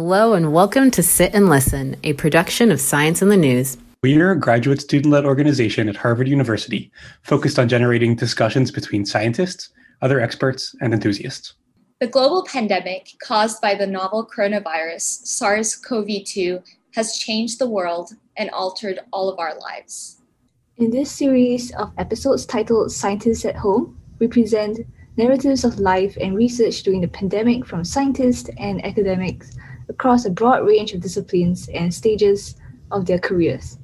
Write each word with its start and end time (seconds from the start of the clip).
Hello, 0.00 0.32
and 0.32 0.52
welcome 0.52 0.92
to 0.92 1.02
Sit 1.02 1.34
and 1.34 1.48
Listen, 1.48 1.96
a 2.04 2.12
production 2.12 2.70
of 2.70 2.80
Science 2.80 3.20
in 3.20 3.30
the 3.30 3.36
News. 3.36 3.76
We 4.00 4.16
are 4.20 4.30
a 4.30 4.38
graduate 4.38 4.80
student 4.80 5.12
led 5.12 5.24
organization 5.24 5.88
at 5.88 5.96
Harvard 5.96 6.28
University 6.28 6.92
focused 7.24 7.58
on 7.58 7.68
generating 7.68 8.14
discussions 8.14 8.70
between 8.70 9.04
scientists, 9.04 9.70
other 10.00 10.20
experts, 10.20 10.72
and 10.80 10.94
enthusiasts. 10.94 11.54
The 11.98 12.06
global 12.06 12.44
pandemic 12.44 13.08
caused 13.20 13.60
by 13.60 13.74
the 13.74 13.88
novel 13.88 14.24
coronavirus, 14.24 15.26
SARS 15.26 15.74
CoV 15.74 16.22
2, 16.24 16.62
has 16.94 17.18
changed 17.18 17.58
the 17.58 17.68
world 17.68 18.12
and 18.36 18.50
altered 18.50 19.00
all 19.12 19.28
of 19.28 19.40
our 19.40 19.58
lives. 19.58 20.20
In 20.76 20.92
this 20.92 21.10
series 21.10 21.74
of 21.74 21.90
episodes 21.98 22.46
titled 22.46 22.92
Scientists 22.92 23.44
at 23.44 23.56
Home, 23.56 23.98
we 24.20 24.28
present 24.28 24.78
narratives 25.16 25.64
of 25.64 25.80
life 25.80 26.16
and 26.20 26.36
research 26.36 26.84
during 26.84 27.00
the 27.00 27.08
pandemic 27.08 27.66
from 27.66 27.82
scientists 27.82 28.48
and 28.58 28.84
academics 28.84 29.58
across 29.88 30.24
a 30.24 30.30
broad 30.30 30.66
range 30.66 30.92
of 30.92 31.00
disciplines 31.00 31.68
and 31.68 31.92
stages 31.92 32.56
of 32.90 33.06
their 33.06 33.18
careers. 33.18 33.78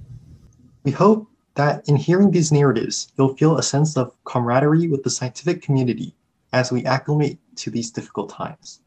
We 0.84 0.90
hope 0.90 1.28
that 1.54 1.88
in 1.88 1.96
hearing 1.96 2.30
these 2.30 2.52
narratives, 2.52 3.12
you'll 3.16 3.36
feel 3.36 3.58
a 3.58 3.62
sense 3.62 3.96
of 3.96 4.12
camaraderie 4.24 4.88
with 4.88 5.02
the 5.02 5.10
scientific 5.10 5.62
community 5.62 6.14
as 6.52 6.70
we 6.70 6.84
acclimate 6.84 7.38
to 7.56 7.70
these 7.70 7.90
difficult 7.90 8.30
times. 8.30 8.80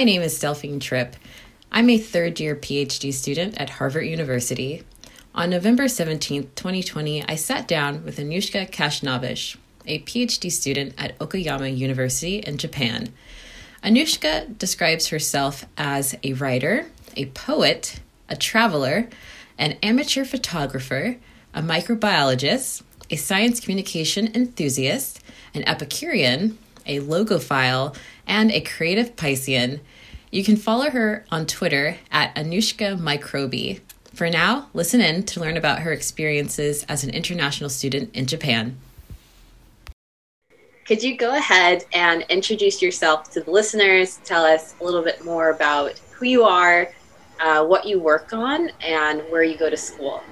My 0.00 0.04
name 0.04 0.22
is 0.22 0.38
Delphine 0.38 0.80
Tripp. 0.80 1.14
I'm 1.70 1.90
a 1.90 1.98
third 1.98 2.40
year 2.40 2.56
PhD 2.56 3.12
student 3.12 3.60
at 3.60 3.68
Harvard 3.68 4.06
University. 4.06 4.82
On 5.34 5.50
November 5.50 5.88
17, 5.88 6.52
2020, 6.56 7.28
I 7.28 7.34
sat 7.34 7.68
down 7.68 8.02
with 8.02 8.16
Anushka 8.16 8.70
Kashnavish, 8.70 9.58
a 9.84 10.00
PhD 10.00 10.50
student 10.50 10.94
at 10.96 11.18
Okayama 11.18 11.76
University 11.76 12.38
in 12.38 12.56
Japan. 12.56 13.12
Anushka 13.84 14.56
describes 14.56 15.08
herself 15.08 15.66
as 15.76 16.16
a 16.24 16.32
writer, 16.32 16.86
a 17.14 17.26
poet, 17.26 18.00
a 18.26 18.36
traveler, 18.36 19.06
an 19.58 19.72
amateur 19.82 20.24
photographer, 20.24 21.16
a 21.52 21.60
microbiologist, 21.60 22.82
a 23.10 23.16
science 23.16 23.60
communication 23.60 24.34
enthusiast, 24.34 25.20
an 25.52 25.62
Epicurean, 25.68 26.56
a 26.86 27.00
logophile, 27.00 27.94
and 28.30 28.52
a 28.52 28.60
creative 28.60 29.16
Piscean. 29.16 29.80
You 30.30 30.44
can 30.44 30.56
follow 30.56 30.88
her 30.90 31.26
on 31.30 31.46
Twitter 31.46 31.98
at 32.12 32.34
Anushka 32.36 32.96
Microbi. 32.96 33.80
For 34.14 34.30
now, 34.30 34.70
listen 34.72 35.00
in 35.00 35.24
to 35.24 35.40
learn 35.40 35.56
about 35.56 35.80
her 35.80 35.92
experiences 35.92 36.84
as 36.84 37.02
an 37.02 37.10
international 37.10 37.68
student 37.68 38.14
in 38.14 38.26
Japan. 38.26 38.78
Could 40.86 41.02
you 41.02 41.16
go 41.16 41.36
ahead 41.36 41.84
and 41.92 42.24
introduce 42.28 42.80
yourself 42.80 43.30
to 43.32 43.40
the 43.40 43.50
listeners? 43.50 44.20
Tell 44.24 44.44
us 44.44 44.74
a 44.80 44.84
little 44.84 45.02
bit 45.02 45.24
more 45.24 45.50
about 45.50 45.98
who 46.12 46.26
you 46.26 46.44
are, 46.44 46.92
uh, 47.40 47.64
what 47.64 47.84
you 47.84 47.98
work 48.00 48.32
on, 48.32 48.70
and 48.80 49.22
where 49.30 49.42
you 49.42 49.56
go 49.56 49.68
to 49.68 49.76
school. 49.76 50.22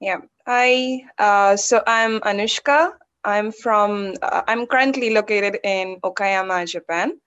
Yeah, 0.00 0.18
hi. 0.46 1.04
Uh, 1.18 1.56
so 1.56 1.82
I'm 1.86 2.20
Anushka. 2.20 2.92
I'm 3.24 3.52
from, 3.52 4.14
uh, 4.22 4.42
I'm 4.46 4.66
currently 4.66 5.10
located 5.10 5.58
in 5.64 6.00
Okayama, 6.02 6.66
Japan, 6.68 7.20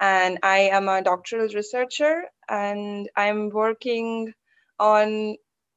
and 0.00 0.38
I 0.42 0.70
am 0.72 0.88
a 0.88 1.02
doctoral 1.02 1.48
researcher 1.54 2.24
and 2.48 3.08
I'm 3.16 3.50
working 3.50 4.32
on 4.78 5.36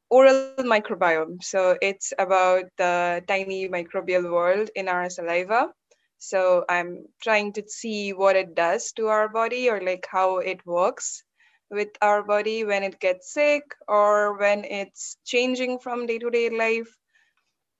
oral 0.09 0.41
microbiome. 0.41 1.21
So 1.43 1.55
it's 1.81 1.93
about 1.97 2.45
the 2.57 3.23
tiny 3.27 3.69
microbial 3.69 4.29
world 4.31 4.69
in 4.75 4.87
our 4.87 5.09
saliva. 5.09 5.69
So 6.17 6.65
I'm 6.69 7.05
trying 7.21 7.53
to 7.53 7.63
see 7.67 8.13
what 8.13 8.35
it 8.35 8.55
does 8.55 8.91
to 8.93 9.07
our 9.07 9.27
body 9.29 9.69
or 9.69 9.81
like 9.81 10.07
how 10.09 10.37
it 10.39 10.65
works 10.65 11.23
with 11.69 11.89
our 12.01 12.23
body 12.23 12.63
when 12.65 12.83
it 12.83 12.99
gets 12.99 13.33
sick 13.33 13.63
or 13.87 14.37
when 14.37 14.65
it's 14.65 15.17
changing 15.25 15.79
from 15.79 16.05
day 16.05 16.19
to 16.19 16.29
day 16.29 16.49
life. 16.49 16.95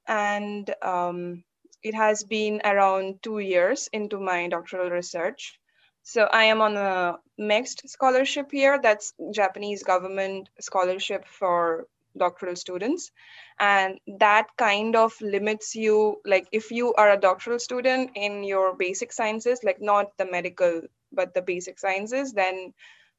And 0.08 0.74
um, 0.82 1.44
it 1.84 1.94
has 1.94 2.24
been 2.24 2.62
around 2.64 3.22
two 3.24 3.40
years 3.40 3.90
into 3.94 4.20
my 4.20 4.48
doctoral 4.48 4.90
research. 4.90 5.60
So 6.04 6.24
I 6.24 6.46
am 6.46 6.62
on 6.62 6.78
a 6.78 7.20
MEXT 7.40 7.88
scholarship 7.90 8.52
here. 8.52 8.80
That's 8.82 9.14
Japanese 9.32 9.84
government 9.84 10.50
scholarship 10.60 11.26
for 11.28 11.88
doctoral 12.18 12.56
students. 12.56 13.12
And 13.60 14.00
that 14.20 14.48
kind 14.58 14.96
of 14.96 15.14
limits 15.22 15.76
you, 15.76 16.20
like 16.26 16.48
if 16.52 16.72
you 16.72 16.94
are 16.96 17.12
a 17.12 17.20
doctoral 17.20 17.60
student 17.60 18.12
in 18.16 18.44
your 18.44 18.76
basic 18.76 19.14
sciences, 19.14 19.64
like 19.64 19.82
not 19.82 20.18
the 20.18 20.26
medical, 20.26 20.82
but 21.12 21.34
the 21.34 21.42
basic 21.42 21.80
sciences, 21.80 22.34
then 22.34 22.74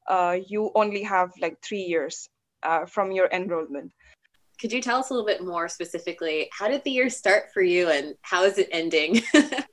uh, 0.07 0.37
you 0.45 0.71
only 0.75 1.03
have 1.03 1.31
like 1.39 1.61
three 1.61 1.83
years 1.83 2.29
uh, 2.63 2.85
from 2.85 3.11
your 3.11 3.27
enrollment 3.31 3.93
could 4.63 4.71
you 4.71 4.81
tell 4.81 4.99
us 4.99 5.09
a 5.09 5.13
little 5.13 5.27
bit 5.27 5.43
more 5.43 5.67
specifically? 5.67 6.49
How 6.57 6.69
did 6.69 6.85
the 6.85 6.91
year 6.91 7.09
start 7.09 7.51
for 7.53 7.61
you 7.61 7.89
and 7.89 8.15
how 8.21 8.43
is 8.45 8.57
it 8.57 8.69
ending? 8.71 9.21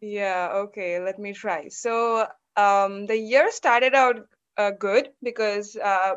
Yeah 0.00 0.50
okay 0.66 1.00
let 1.00 1.18
me 1.18 1.32
try. 1.32 1.68
So 1.68 2.28
um, 2.56 3.06
the 3.06 3.16
year 3.16 3.50
started 3.50 3.94
out 3.94 4.28
uh, 4.56 4.70
good 4.70 5.08
because 5.20 5.74
uh, 5.74 6.16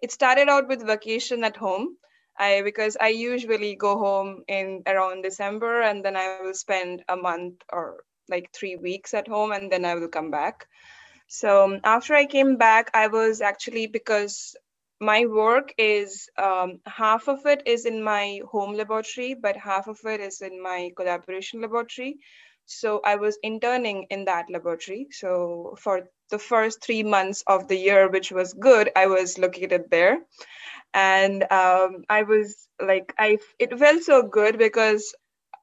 it 0.00 0.12
started 0.12 0.48
out 0.48 0.68
with 0.68 0.86
vacation 0.86 1.42
at 1.42 1.56
home. 1.56 1.96
I, 2.38 2.62
because 2.62 2.96
I 3.00 3.08
usually 3.08 3.74
go 3.74 3.98
home 3.98 4.44
in 4.46 4.84
around 4.86 5.22
December 5.22 5.80
and 5.82 6.04
then 6.04 6.16
I 6.16 6.38
will 6.40 6.54
spend 6.54 7.02
a 7.08 7.16
month 7.16 7.54
or 7.72 8.04
like 8.28 8.52
three 8.52 8.76
weeks 8.76 9.14
at 9.14 9.26
home 9.26 9.50
and 9.50 9.72
then 9.72 9.84
I 9.84 9.96
will 9.96 10.06
come 10.08 10.30
back. 10.30 10.68
So 11.26 11.80
after 11.82 12.14
I 12.14 12.26
came 12.26 12.56
back, 12.56 12.90
I 12.94 13.08
was 13.08 13.40
actually 13.40 13.88
because 13.88 14.54
my 15.00 15.26
work 15.26 15.74
is 15.78 16.28
um, 16.38 16.80
half 16.86 17.28
of 17.28 17.46
it 17.46 17.62
is 17.66 17.86
in 17.86 18.02
my 18.02 18.40
home 18.50 18.74
laboratory, 18.74 19.34
but 19.34 19.56
half 19.56 19.88
of 19.88 19.98
it 20.04 20.20
is 20.20 20.40
in 20.40 20.62
my 20.62 20.90
collaboration 20.96 21.60
laboratory. 21.60 22.16
So 22.66 23.00
I 23.04 23.16
was 23.16 23.38
interning 23.42 24.06
in 24.10 24.26
that 24.26 24.46
laboratory. 24.50 25.08
So 25.10 25.76
for 25.78 26.08
the 26.30 26.38
first 26.38 26.82
three 26.82 27.02
months 27.02 27.42
of 27.46 27.68
the 27.68 27.76
year, 27.76 28.08
which 28.10 28.30
was 28.32 28.52
good, 28.52 28.90
I 28.96 29.06
was 29.06 29.38
located 29.38 29.84
there. 29.90 30.18
And 30.94 31.44
um, 31.52 32.04
I 32.08 32.22
was 32.22 32.68
like, 32.80 33.14
I 33.18 33.38
it 33.58 33.78
felt 33.78 34.02
so 34.02 34.22
good 34.22 34.58
because 34.58 35.14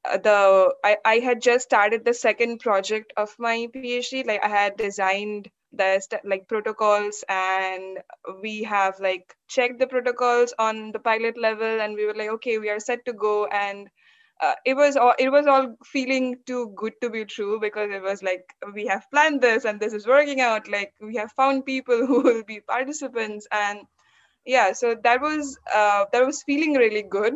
uh, 0.10 0.18
the 0.18 0.74
I, 0.84 0.98
I 1.06 1.16
had 1.20 1.42
just 1.42 1.66
started 1.66 2.06
the 2.06 2.14
second 2.14 2.60
project 2.60 3.14
of 3.18 3.36
my 3.40 3.68
PhD. 3.76 4.26
Like 4.26 4.44
I 4.44 4.50
had 4.50 4.78
designed 4.78 5.50
there's 5.78 6.08
like 6.24 6.48
protocols 6.48 7.24
and 7.30 8.00
we 8.42 8.64
have 8.64 9.00
like 9.00 9.36
checked 9.48 9.80
the 9.80 9.88
protocols 9.88 10.54
on 10.60 10.92
the 10.92 11.00
pilot 11.00 11.38
level 11.38 11.82
and 11.82 11.96
we 11.96 12.06
were 12.06 12.16
like 12.16 12.30
okay 12.30 12.58
we 12.60 12.70
are 12.70 12.80
set 12.80 13.06
to 13.06 13.14
go 13.14 13.46
and 13.48 13.88
uh, 14.42 14.54
it 14.66 14.74
was 14.76 14.98
all 14.98 15.14
it 15.18 15.30
was 15.32 15.48
all 15.48 15.76
feeling 15.86 16.36
too 16.46 16.74
good 16.76 16.94
to 17.02 17.10
be 17.10 17.26
true 17.26 17.60
because 17.60 17.90
it 17.92 18.02
was 18.02 18.22
like 18.22 18.44
we 18.74 18.86
have 18.86 19.06
planned 19.12 19.42
this 19.42 19.66
and 19.66 19.80
this 19.80 19.94
is 19.94 20.08
working 20.08 20.42
out 20.42 20.68
like 20.68 20.94
we 21.02 21.16
have 21.16 21.32
found 21.34 21.66
people 21.66 22.06
who 22.08 22.22
will 22.22 22.44
be 22.44 22.60
participants 22.62 23.48
and 23.52 23.80
yeah 24.46 24.72
so 24.74 24.96
that 25.04 25.22
was 25.22 25.58
uh, 25.74 26.06
that 26.12 26.26
was 26.26 26.44
feeling 26.44 26.74
really 26.74 27.04
good. 27.04 27.34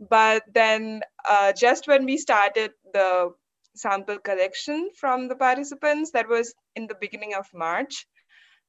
But 0.00 0.44
then 0.52 1.02
uh, 1.28 1.52
just 1.52 1.88
when 1.88 2.04
we 2.04 2.18
started 2.18 2.72
the 2.92 3.32
sample 3.78 4.18
collection 4.18 4.90
from 4.94 5.28
the 5.28 5.36
participants. 5.36 6.10
That 6.12 6.28
was 6.28 6.54
in 6.76 6.86
the 6.86 6.96
beginning 7.00 7.34
of 7.34 7.46
March. 7.54 8.06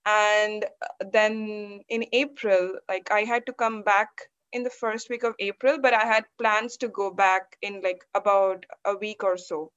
And 0.06 0.65
then 1.11 1.81
in 1.89 2.06
April, 2.13 2.79
like 2.88 3.11
I 3.11 3.23
had 3.25 3.45
to 3.47 3.53
come 3.53 3.83
back 3.83 4.09
in 4.51 4.63
the 4.63 4.69
first 4.69 5.09
week 5.09 5.23
of 5.23 5.35
April, 5.39 5.77
but 5.81 5.94
I 5.94 6.06
had 6.06 6.25
plans 6.39 6.77
to 6.77 6.88
go 6.88 7.11
back 7.11 7.57
in 7.61 7.81
like 7.81 8.03
about 8.15 8.65
a 8.85 8.95
week 8.95 9.23
or 9.23 9.38
so. 9.38 9.71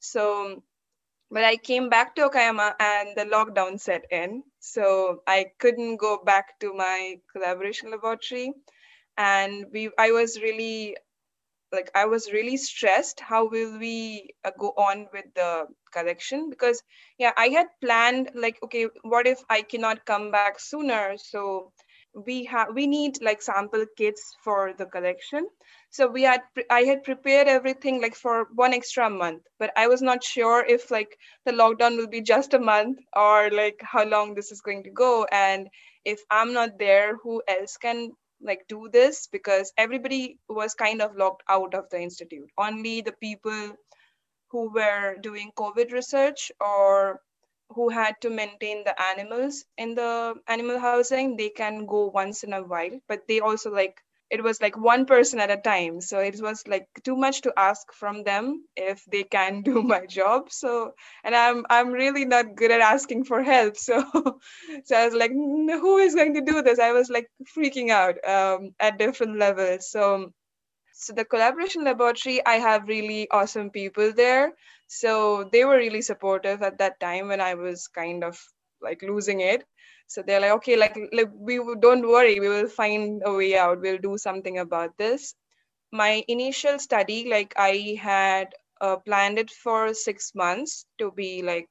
So, 0.00 0.62
but 1.30 1.44
I 1.44 1.56
came 1.56 1.88
back 1.88 2.14
to 2.16 2.28
Okayama 2.28 2.74
and 2.80 3.10
the 3.16 3.24
lockdown 3.24 3.78
set 3.78 4.06
in. 4.10 4.42
So 4.60 5.22
I 5.26 5.52
couldn't 5.58 5.96
go 5.96 6.18
back 6.24 6.58
to 6.60 6.74
my 6.74 7.20
collaboration 7.32 7.90
laboratory. 7.90 8.52
And 9.16 9.66
we, 9.72 9.90
I 9.98 10.12
was 10.12 10.40
really 10.40 10.96
like 11.72 11.90
i 11.94 12.04
was 12.06 12.32
really 12.32 12.56
stressed 12.56 13.20
how 13.20 13.46
will 13.48 13.78
we 13.78 14.30
uh, 14.44 14.50
go 14.58 14.68
on 14.76 15.06
with 15.12 15.24
the 15.34 15.66
collection 15.92 16.48
because 16.50 16.82
yeah 17.18 17.32
i 17.36 17.48
had 17.48 17.66
planned 17.80 18.30
like 18.34 18.58
okay 18.62 18.86
what 19.02 19.26
if 19.26 19.42
i 19.50 19.62
cannot 19.62 20.04
come 20.04 20.30
back 20.30 20.58
sooner? 20.58 21.14
So 21.16 21.72
we 22.26 22.44
have 22.46 22.68
we 22.74 22.86
need 22.86 23.20
like 23.22 23.42
sample 23.42 23.84
kits 23.96 24.34
for 24.42 24.72
the 24.78 24.86
collection 24.86 25.46
so 25.90 26.08
we 26.08 26.22
had 26.22 26.40
i 26.70 26.80
had 26.82 27.04
prepared 27.04 27.46
everything 27.48 28.00
like 28.00 28.14
for 28.14 28.48
one 28.54 28.72
extra 28.74 29.08
month 29.10 29.42
but 29.58 29.70
i 29.76 29.86
was 29.86 30.02
not 30.02 30.24
sure 30.24 30.64
if 30.66 30.90
like 30.90 31.16
the 31.44 31.52
lockdown 31.52 31.96
will 31.96 32.08
be 32.08 32.22
just 32.22 32.54
a 32.54 32.58
month 32.58 32.98
or 33.14 33.50
like 33.50 33.80
how 33.82 34.04
long 34.04 34.34
this 34.34 34.50
is 34.50 34.60
going 34.60 34.82
to 34.82 34.90
go. 34.90 35.26
And 35.30 35.68
if 36.04 36.20
i'm 36.30 36.52
not 36.52 36.78
there 36.78 37.16
who 37.16 37.42
else 37.46 37.76
can 37.76 38.12
like 38.42 38.66
do 38.68 38.88
this 38.92 39.26
because 39.28 39.72
everybody 39.76 40.38
was 40.48 40.74
kind 40.74 41.02
of 41.02 41.16
locked 41.16 41.42
out 41.48 41.74
of 41.74 41.88
the 41.90 42.00
institute. 42.00 42.50
Only 42.58 43.00
the 43.02 43.12
people 43.12 43.72
who 44.50 44.70
were 44.72 45.16
doing 45.22 45.52
covid 45.56 45.92
research 45.92 46.52
or 46.60 47.20
who 47.70 47.88
had 47.88 48.20
to 48.22 48.30
maintain 48.30 48.84
the 48.84 48.94
animals 49.02 49.64
in 49.78 49.94
the 49.94 50.34
animal 50.48 50.78
housing 50.78 51.36
they 51.36 51.50
can 51.50 51.86
go 51.86 52.06
once 52.08 52.44
in 52.44 52.52
a 52.52 52.62
while. 52.62 53.00
But 53.08 53.28
they 53.28 53.40
also 53.40 53.70
like 53.72 54.02
it 54.30 54.42
was 54.42 54.60
like 54.60 54.76
one 54.76 55.06
person 55.06 55.40
at 55.40 55.50
a 55.50 55.56
time. 55.56 56.00
So 56.00 56.18
it 56.20 56.40
was 56.40 56.66
like 56.66 56.86
too 57.04 57.16
much 57.16 57.42
to 57.42 57.52
ask 57.56 57.92
from 57.92 58.24
them 58.24 58.64
if 58.76 59.04
they 59.10 59.24
can 59.24 59.62
do 59.70 59.82
my 59.82 60.06
job. 60.06 60.50
So 60.50 60.92
and 61.24 61.34
i'm 61.34 61.64
i'm 61.70 61.90
really 61.92 62.24
not 62.24 62.56
good 62.56 62.70
at 62.70 62.80
asking 62.80 63.24
for 63.24 63.42
help. 63.42 63.76
So 63.76 64.02
so 64.84 64.96
i 64.96 65.04
was 65.06 65.14
like 65.14 65.32
who 65.32 65.98
is 65.98 66.14
going 66.14 66.34
to 66.34 66.40
do 66.42 66.62
this? 66.62 66.78
I 66.78 66.92
was 66.92 67.08
like 67.10 67.28
freaking 67.56 67.90
out 67.90 68.16
um, 68.28 68.74
at 68.80 68.98
different 68.98 69.38
levels. 69.38 69.90
So 69.90 70.32
so 70.92 71.12
the 71.14 71.24
collaboration 71.24 71.84
laboratory 71.84 72.44
i 72.44 72.54
have 72.56 72.88
really 72.88 73.28
awesome 73.30 73.70
people 73.70 74.12
there. 74.12 74.52
So 74.88 75.48
they 75.52 75.64
were 75.64 75.76
really 75.76 76.02
supportive 76.02 76.62
at 76.62 76.78
that 76.78 77.00
time 77.00 77.28
when 77.28 77.40
i 77.40 77.54
was 77.54 77.88
kind 77.88 78.24
of 78.24 78.38
like 78.82 79.02
losing 79.02 79.40
it 79.40 79.64
so 80.08 80.22
they're 80.26 80.40
like 80.40 80.52
okay 80.52 80.76
like, 80.76 80.98
like 81.12 81.30
we 81.34 81.60
don't 81.80 82.08
worry 82.08 82.40
we 82.40 82.48
will 82.48 82.68
find 82.68 83.22
a 83.26 83.32
way 83.32 83.56
out 83.58 83.80
we'll 83.80 83.98
do 83.98 84.18
something 84.18 84.58
about 84.58 84.96
this. 84.98 85.34
My 85.92 86.24
initial 86.28 86.78
study 86.78 87.28
like 87.30 87.54
i 87.56 87.98
had 88.00 88.48
uh, 88.80 88.96
planned 88.98 89.38
it 89.38 89.50
for 89.50 89.94
six 89.94 90.34
months 90.34 90.86
to 90.98 91.12
be 91.12 91.42
like 91.42 91.68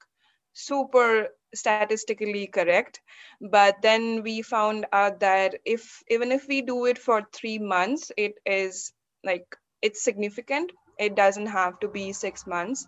super 0.54 1.30
statistically 1.54 2.48
correct. 2.48 2.94
But 3.42 3.75
then 3.75 4.22
we 4.24 4.42
found 4.42 4.86
out 4.92 5.19
that 5.22 5.56
if 5.66 6.04
even 6.10 6.31
if 6.31 6.48
we 6.48 6.62
do 6.62 6.86
it 6.86 6.98
for 6.98 7.24
three 7.34 7.60
months 7.60 8.12
it 8.18 8.36
is 8.45 8.94
like 9.24 9.56
it's 9.81 10.04
significant. 10.04 10.72
It 11.00 11.16
doesn't 11.16 11.48
have 11.48 11.80
to 11.80 11.88
be 11.89 12.13
six 12.13 12.45
months 12.48 12.88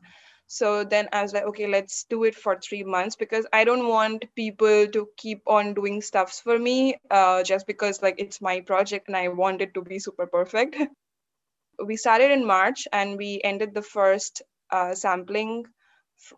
so 0.49 0.83
then 0.83 1.09
i 1.13 1.21
was 1.23 1.33
like 1.33 1.43
okay 1.49 1.67
let's 1.67 2.03
do 2.05 2.23
it 2.25 2.35
for 2.35 2.55
three 2.59 2.83
months 2.83 3.15
because 3.15 3.47
i 3.53 3.63
don't 3.65 3.87
want 3.87 4.25
people 4.35 4.87
to 4.97 5.07
keep 5.17 5.41
on 5.47 5.73
doing 5.75 6.01
stuffs 6.01 6.41
for 6.41 6.59
me 6.59 6.95
uh, 7.11 7.43
just 7.43 7.67
because 7.67 8.01
like 8.03 8.15
it's 8.19 8.41
my 8.41 8.59
project 8.61 9.07
and 9.07 9.17
i 9.17 9.27
want 9.29 9.61
it 9.61 9.73
to 9.75 9.81
be 9.83 9.99
super 9.99 10.27
perfect. 10.27 10.77
We 11.85 11.97
started 11.97 12.31
in 12.31 12.45
march 12.45 12.87
and 12.93 13.17
we 13.17 13.41
ended 13.43 13.73
the 13.73 13.81
first 13.81 14.41
uh, 14.71 14.95
sampling 14.95 15.65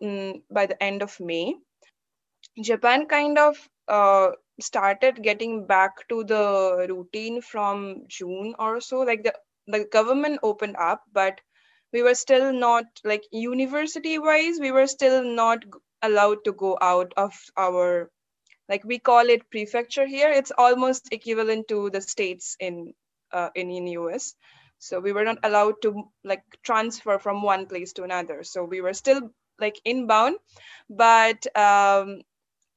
um, 0.02 0.42
by 0.50 0.66
the 0.66 0.82
end 0.82 1.02
of 1.02 1.18
may. 1.20 1.54
Japan 2.62 3.06
kind 3.08 3.36
of 3.38 3.68
uh, 3.88 4.30
started 4.60 5.22
getting 5.22 5.66
back 5.66 6.08
to 6.08 6.24
the 6.24 6.86
routine 6.88 7.42
from 7.42 8.04
june 8.08 8.54
or 8.58 8.80
so. 8.80 9.00
Like 9.00 9.22
the 9.24 9.34
the 9.66 9.84
government 9.84 10.40
opened 10.42 10.76
up 10.76 11.02
but 11.12 11.40
we 11.92 12.02
were 12.02 12.14
still 12.14 12.52
not 12.52 12.84
like 13.04 13.24
university 13.32 14.18
wise 14.18 14.58
we 14.60 14.72
were 14.72 14.86
still 14.86 15.22
not 15.24 15.64
allowed 16.02 16.44
to 16.44 16.52
go 16.52 16.78
out 16.80 17.12
of 17.16 17.34
our 17.56 18.10
like 18.68 18.84
we 18.84 18.98
call 18.98 19.28
it 19.28 19.50
prefecture 19.50 20.06
here. 20.06 20.30
It's 20.30 20.52
almost 20.56 21.12
equivalent 21.12 21.68
to 21.68 21.90
the 21.90 22.00
states 22.00 22.56
in 22.60 22.94
uh, 23.32 23.50
in 23.54 23.70
in 23.70 23.86
us 23.88 24.34
so 24.78 25.00
we 25.00 25.12
were 25.12 25.24
not 25.24 25.38
allowed 25.44 25.74
to 25.82 26.04
like 26.24 26.42
transfer 26.64 27.18
from 27.18 27.42
one 27.42 27.66
place 27.66 27.92
to 27.94 28.02
another. 28.04 28.42
So 28.44 28.64
we 28.64 28.80
were 28.80 28.94
still 28.94 29.30
like 29.60 29.80
inbound. 29.84 30.36
But 30.90 31.46
um 31.56 32.22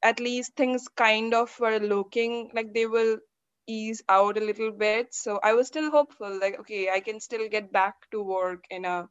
at 0.03 0.19
least 0.19 0.55
things 0.55 0.87
kind 0.95 1.33
of 1.33 1.59
were 1.59 1.79
looking 1.79 2.51
like 2.53 2.73
they 2.73 2.85
will 2.85 3.17
ease 3.67 4.03
out 4.09 4.37
a 4.37 4.45
little 4.45 4.71
bit. 4.71 5.13
So 5.13 5.39
i 5.43 5.53
was 5.53 5.67
still 5.67 5.91
hopeful 5.91 6.39
like 6.39 6.59
okay 6.61 6.89
i 6.89 6.99
can 6.99 7.19
still 7.19 7.47
get 7.49 7.71
back 7.71 7.95
to 8.11 8.21
work 8.23 8.65
in 8.69 8.85
a 8.85 9.07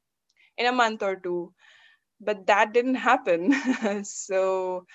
in 0.59 0.67
a 0.67 0.73
month 0.73 1.03
or 1.03 1.17
two. 1.17 1.53
But 2.21 2.47
that 2.47 2.73
didn't 2.73 2.97
happen. 3.11 3.53
So 4.05 4.87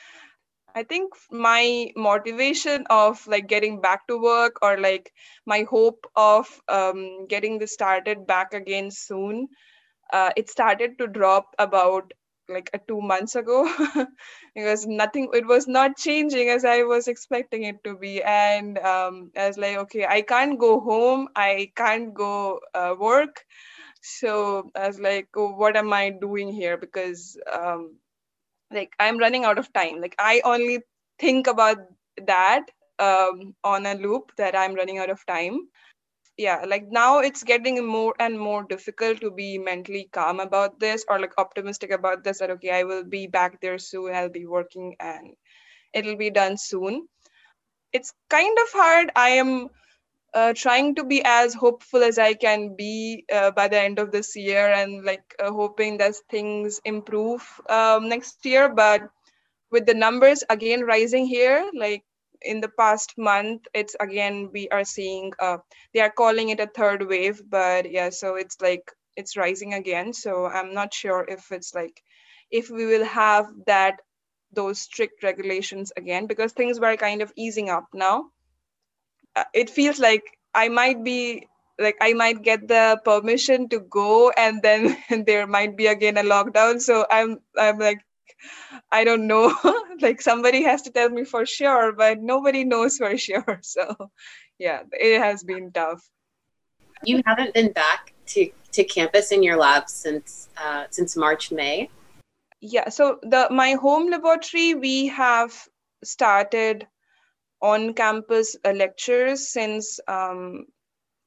i 0.80 0.84
think 0.84 1.14
my 1.32 1.92
motivation 1.96 2.86
of 2.90 3.26
like 3.34 3.48
getting 3.48 3.80
back 3.82 4.06
to 4.08 4.18
work 4.22 4.58
or 4.62 4.78
like 4.78 5.12
my 5.46 5.64
hope 5.70 6.06
of 6.16 6.48
um, 6.68 7.26
getting 7.28 7.58
this 7.60 7.74
started 7.74 8.26
back 8.28 8.54
again 8.54 8.90
soon 8.92 9.48
uh, 10.14 10.32
it 10.38 10.50
started 10.50 10.98
to 11.00 11.08
drop 11.08 11.56
about 11.60 12.12
like 12.50 12.69
a 12.74 12.80
two 12.88 13.01
months 13.01 13.36
ago 13.36 13.57
because 14.56 14.86
nothing 14.88 15.30
it 15.34 15.46
was 15.48 15.68
not 15.68 15.98
changing 15.98 16.50
as 16.50 16.66
i 16.66 16.84
was 16.84 17.07
expecting 17.07 17.63
it 17.63 17.84
to 17.84 17.96
be. 17.98 18.22
And 18.24 18.78
um, 18.80 19.31
i 19.38 19.48
was 19.48 19.57
like 19.57 19.78
okay 19.86 20.06
i 20.06 20.22
can't 20.22 20.60
go 20.60 20.80
home 20.80 21.28
i 21.36 21.72
can't 21.75 22.13
go 22.13 22.60
uh, 22.74 22.96
work. 23.00 23.44
So 24.01 24.72
i 24.75 24.88
was 24.88 25.00
like 25.00 25.30
oh, 25.36 25.51
what 25.54 25.78
am 25.78 25.94
i 25.94 26.10
doing 26.12 26.51
here? 26.54 26.78
Because 26.78 27.38
um, 27.51 27.98
like 28.72 28.94
i'm 29.00 29.18
running 29.18 29.45
out 29.45 29.57
of 29.60 29.72
time. 29.74 30.02
Like 30.02 30.16
i 30.19 30.42
only 30.44 30.80
think 31.19 31.48
about 31.48 31.78
that 32.28 32.66
um, 33.00 33.56
on 33.63 33.86
a 33.86 33.95
loop 33.95 34.31
that 34.38 34.56
i'm 34.57 34.75
running 34.75 34.98
out 35.00 35.10
of 35.10 35.25
time 35.25 35.60
yeah 36.40 36.64
like 36.68 36.86
now 36.90 37.20
it's 37.20 37.44
getting 37.44 37.86
more 37.86 38.16
and 38.20 38.40
more 38.40 38.64
difficult 38.64 39.20
to 39.22 39.32
be 39.32 39.58
mentally 39.60 40.08
calm 40.14 40.40
about 40.40 40.80
this 40.80 41.06
or 41.10 41.20
like 41.20 41.34
optimistic 41.38 41.92
about 41.92 42.24
this 42.24 42.40
that 42.40 42.50
okay 42.52 42.72
i 42.72 42.84
will 42.84 43.04
be 43.04 43.28
back 43.28 43.60
there 43.62 43.78
soon 43.78 44.14
i'll 44.16 44.30
be 44.42 44.46
working 44.46 44.96
and 45.00 45.36
it'll 45.94 46.18
be 46.18 46.30
done 46.30 46.58
soon. 46.58 47.08
It's 47.94 48.14
kind 48.30 48.58
of 48.60 48.68
hard. 48.74 49.12
I 49.16 49.30
am 49.32 49.70
uh, 50.34 50.54
trying 50.56 50.96
to 50.96 51.04
be 51.04 51.24
as 51.26 51.56
hopeful 51.56 52.04
as 52.04 52.20
i 52.20 52.34
can 52.36 52.76
be 52.76 53.26
uh, 53.34 53.52
by 53.52 53.68
the 53.68 53.80
end 53.82 54.00
of 54.00 54.12
this 54.12 54.36
year 54.36 54.72
and 54.72 55.04
like 55.04 55.36
uh, 55.40 55.52
hoping 55.52 55.98
that 55.98 56.16
things 56.30 56.80
improve 56.86 57.44
um, 57.70 58.10
next 58.10 58.46
year. 58.46 58.70
But 58.74 59.10
with 59.72 59.86
the 59.88 59.96
numbers 59.96 60.44
again 60.50 60.82
rising 60.82 61.26
here 61.26 61.70
like 61.74 62.04
in 62.42 62.62
the 62.62 62.70
past 62.70 63.14
month 63.18 63.68
it's 63.74 63.96
again 64.00 64.50
we 64.54 64.68
are 64.70 64.84
seeing 64.86 65.32
uh 65.40 65.58
they 65.94 66.00
are 66.02 66.12
calling 66.12 66.50
it 66.50 66.60
a 66.60 66.68
third 66.68 67.08
wave 67.08 67.42
but 67.50 67.90
yeah 67.92 68.10
so 68.10 68.36
it's 68.36 68.62
like 68.62 68.92
it's 69.18 69.36
rising 69.38 69.74
again. 69.74 70.14
So 70.14 70.46
i'm 70.48 70.74
not 70.74 70.94
sure 70.94 71.26
if 71.28 71.52
it's 71.52 71.74
like 71.76 72.02
if 72.52 72.70
we 72.70 72.86
will 72.86 73.06
have 73.06 73.48
that 73.68 74.02
those 74.54 74.80
strict 74.82 75.24
regulations 75.24 75.92
again 75.98 76.28
because 76.28 76.54
things 76.54 76.80
were 76.80 76.96
kind 76.98 77.22
of 77.22 77.34
easing 77.36 77.69
up 77.69 77.86
now. 77.94 78.26
Uh, 79.36 79.44
it 79.54 79.69
feels 79.69 80.00
like 80.00 80.24
i 80.56 80.68
might 80.69 81.04
be 81.04 81.48
like 81.80 81.98
i 82.02 82.14
might 82.14 82.42
get 82.44 82.68
the 82.68 83.00
permission 83.06 83.69
to 83.69 83.80
go 83.80 84.30
and 84.31 84.62
then 84.62 84.98
there 85.28 85.48
might 85.48 85.76
be 85.78 85.88
again 85.88 86.18
a 86.18 86.24
lockdown. 86.24 86.81
So 86.81 87.06
i'm 87.10 87.40
i'm 87.58 87.80
like 87.80 88.00
I 88.92 89.04
don't 89.04 89.28
know. 89.28 89.54
like 90.02 90.22
somebody 90.22 90.64
has 90.64 90.84
to 90.84 90.92
tell 90.92 91.10
me 91.10 91.24
for 91.24 91.46
sure, 91.46 91.92
but 91.92 92.19
nobody 92.22 92.64
knows 92.64 92.98
for 92.98 93.18
sure. 93.26 93.60
So 93.62 94.12
yeah, 94.58 94.84
it 94.92 95.19
has 95.19 95.44
been 95.44 95.72
tough. 95.72 96.04
You 97.04 97.22
haven't 97.26 97.54
been 97.54 97.72
back 97.72 98.14
to, 98.28 98.52
to 98.74 98.84
campus 98.84 99.31
in 99.31 99.42
your 99.42 99.58
lab 99.58 99.90
since 99.90 100.50
uh, 100.58 100.86
since 100.90 101.16
March, 101.16 101.52
May. 101.52 101.90
Yeah, 102.62 102.90
so 102.90 103.19
the 103.22 103.48
my 103.52 103.74
home 103.74 104.10
laboratory 104.10 104.74
we 104.74 105.08
have 105.08 105.54
started 106.04 106.88
on 107.62 107.94
campus 107.94 108.56
uh, 108.66 108.72
lectures 108.72 109.48
since 109.50 110.00
um, 110.08 110.66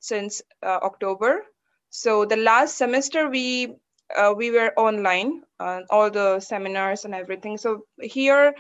since 0.00 0.42
uh, 0.62 0.78
October. 0.82 1.42
So 1.90 2.24
the 2.24 2.36
last 2.36 2.76
semester 2.76 3.28
we 3.28 3.74
uh, 4.16 4.34
we 4.36 4.50
were 4.50 4.72
online, 4.76 5.42
uh, 5.60 5.80
all 5.90 6.10
the 6.10 6.40
seminars 6.40 7.04
and 7.04 7.14
everything. 7.14 7.56
So 7.58 7.84
here, 8.00 8.54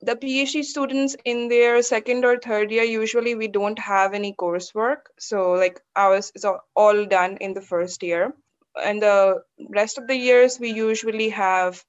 the 0.00 0.16
PhD 0.16 0.64
students 0.64 1.16
in 1.24 1.48
their 1.48 1.82
second 1.82 2.24
or 2.24 2.38
third 2.38 2.70
year, 2.70 2.84
usually 2.84 3.34
we 3.34 3.48
don't 3.48 3.78
have 3.78 4.14
any 4.14 4.34
coursework. 4.34 5.06
So 5.18 5.52
like 5.52 5.80
ours 5.96 6.32
is 6.34 6.44
all 6.76 7.06
done 7.06 7.38
in 7.40 7.54
the 7.54 7.62
first 7.62 8.02
year. 8.02 8.34
And 8.82 9.00
the 9.00 9.42
rest 9.70 9.98
of 9.98 10.06
the 10.06 10.16
years, 10.16 10.58
we 10.58 10.70
usually 10.70 11.28
have 11.30 11.82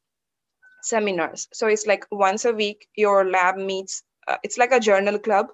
seminars. 0.83 1.47
So 1.51 1.67
it's 1.67 1.87
like 1.87 2.05
once 2.11 2.45
a 2.45 2.53
week, 2.53 2.87
your 2.95 3.29
lab 3.29 3.57
meets, 3.57 4.03
uh, 4.27 4.37
it's 4.43 4.57
like 4.57 4.71
a 4.71 4.79
journal 4.79 5.17
club 5.19 5.47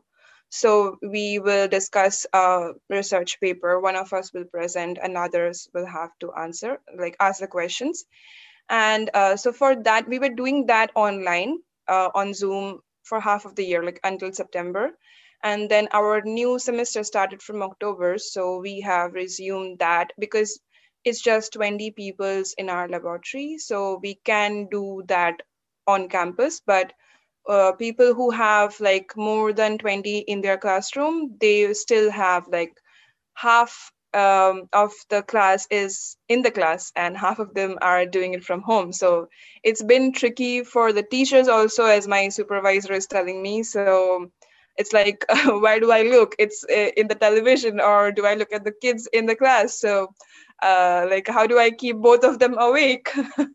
so 0.51 0.99
we 1.01 1.39
will 1.39 1.67
discuss 1.67 2.27
a 2.33 2.73
research 2.89 3.41
paper. 3.41 3.79
One 3.81 3.95
of 3.97 4.13
us 4.13 4.33
will 4.33 4.45
present 4.45 4.99
and 5.03 5.17
others 5.17 5.69
will 5.73 5.87
have 5.87 6.11
to 6.21 6.33
answer, 6.33 6.79
like 6.97 7.17
ask 7.19 7.41
the 7.41 7.47
questions. 7.47 8.05
And 8.69 9.09
uh, 9.13 9.37
so 9.37 9.51
for 9.53 9.75
that, 9.83 10.07
we 10.07 10.19
were 10.19 10.29
doing 10.29 10.67
that 10.67 10.91
online 10.95 11.59
uh, 11.87 12.09
on 12.15 12.33
Zoom 12.33 12.81
for 13.03 13.19
half 13.19 13.45
of 13.45 13.55
the 13.55 13.65
year, 13.65 13.83
like 13.83 13.99
until 14.03 14.33
September. 14.33 14.91
and 15.43 15.69
then 15.71 15.87
our 15.99 16.21
new 16.23 16.59
semester 16.63 17.01
started 17.07 17.41
from 17.43 17.63
october 17.65 18.09
so 18.25 18.43
we 18.65 18.73
have 18.87 19.13
resumed 19.19 19.79
that 19.83 20.13
because 20.23 20.51
it's 21.09 21.21
just 21.27 21.53
20 21.57 21.89
peoples 21.99 22.53
in 22.63 22.69
our 22.75 22.87
laboratory 22.95 23.57
so 23.67 23.99
we 24.05 24.13
can 24.31 24.67
do 24.75 25.03
that 25.13 25.41
on 25.87 26.07
campus 26.09 26.61
but 26.73 26.93
uh, 27.47 27.71
people 27.73 28.13
who 28.13 28.29
have 28.29 28.79
like 28.79 29.15
more 29.17 29.53
than 29.53 29.77
20 29.77 30.19
in 30.19 30.41
their 30.41 30.57
classroom 30.57 31.35
they 31.39 31.73
still 31.73 32.11
have 32.11 32.47
like 32.47 32.73
half 33.33 33.91
um, 34.13 34.67
of 34.73 34.91
the 35.09 35.21
class 35.23 35.67
is 35.71 36.17
in 36.27 36.41
the 36.41 36.51
class 36.51 36.91
and 36.95 37.17
half 37.17 37.39
of 37.39 37.53
them 37.53 37.77
are 37.81 38.05
doing 38.05 38.33
it 38.33 38.43
from 38.43 38.61
home. 38.61 38.91
So 38.91 39.29
it's 39.63 39.81
been 39.81 40.11
tricky 40.11 40.63
for 40.63 40.91
the 40.91 41.03
teachers 41.03 41.47
also 41.47 41.85
as 41.85 42.07
my 42.07 42.29
supervisor 42.29 42.93
is 42.93 43.07
telling 43.07 43.41
me. 43.41 43.63
So 43.63 44.31
it's 44.77 44.93
like 44.93 45.25
where 45.45 45.79
do 45.79 45.91
i 45.91 46.03
look? 46.03 46.35
It's 46.39 46.63
uh, 46.69 46.91
in 46.97 47.07
the 47.07 47.15
television 47.15 47.79
or 47.79 48.11
do 48.11 48.25
i 48.25 48.35
look 48.35 48.51
at 48.51 48.63
the 48.63 48.73
kids 48.81 49.07
in 49.13 49.25
the 49.25 49.35
class? 49.35 49.79
So 49.79 50.13
uh, 50.61 51.07
like 51.09 51.27
how 51.27 51.47
do 51.47 51.57
i 51.59 51.71
keep 51.71 51.97
both 51.97 52.23
of 52.23 52.39
them 52.39 52.57
awake? 52.57 53.11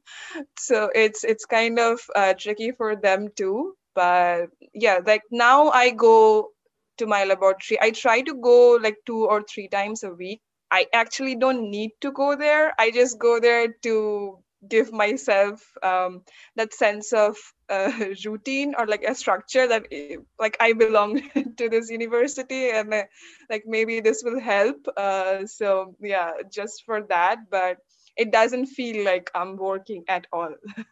So 0.59 0.91
it's 0.95 1.25
it's 1.25 1.45
kind 1.47 1.79
of 1.79 2.01
uh, 2.15 2.35
tricky 2.35 2.73
for 2.73 2.97
them 2.97 3.29
too 3.37 3.75
but 3.95 4.47
yeah 4.75 5.01
like 5.07 5.23
now 5.31 5.71
i 5.71 5.91
go 5.91 6.51
to 6.99 7.07
my 7.07 7.25
laboratory. 7.25 7.79
I 7.81 7.91
try 7.91 8.23
to 8.23 8.35
go 8.35 8.73
like 8.83 8.97
two 9.07 9.27
or 9.27 9.43
three 9.43 9.69
times 9.69 10.03
a 10.03 10.11
week. 10.11 10.41
I 10.71 10.87
actually 10.95 11.37
don't 11.37 11.71
need 11.71 11.91
to 12.01 12.11
go 12.13 12.37
there. 12.37 12.73
I 12.79 12.91
just 12.91 13.19
go 13.19 13.39
there 13.41 13.69
to 13.85 14.39
give 14.69 14.93
myself 14.93 15.63
um, 15.83 16.23
that 16.57 16.73
sense 16.75 17.13
of 17.13 17.37
uh, 17.69 17.91
routine 18.25 18.75
or 18.79 18.87
like 18.87 19.03
a 19.03 19.15
structure 19.15 19.67
that 19.67 19.87
eh, 19.91 20.17
like 20.39 20.57
i 20.61 20.73
belong 20.73 21.21
to 21.57 21.69
this 21.69 21.91
university 21.91 22.71
and 22.71 22.93
uh, 22.93 23.03
like 23.51 23.65
maybe 23.67 24.01
this 24.01 24.23
will 24.25 24.41
help 24.41 24.87
uh, 24.97 25.45
so 25.47 25.95
yeah 26.01 26.33
just 26.51 26.85
for 26.85 27.03
that 27.03 27.39
but 27.51 27.79
it 28.17 28.33
doesn't 28.33 28.67
feel 28.67 29.05
like 29.05 29.31
i'm 29.35 29.57
working 29.57 30.05
at 30.09 30.27
all. 30.33 30.55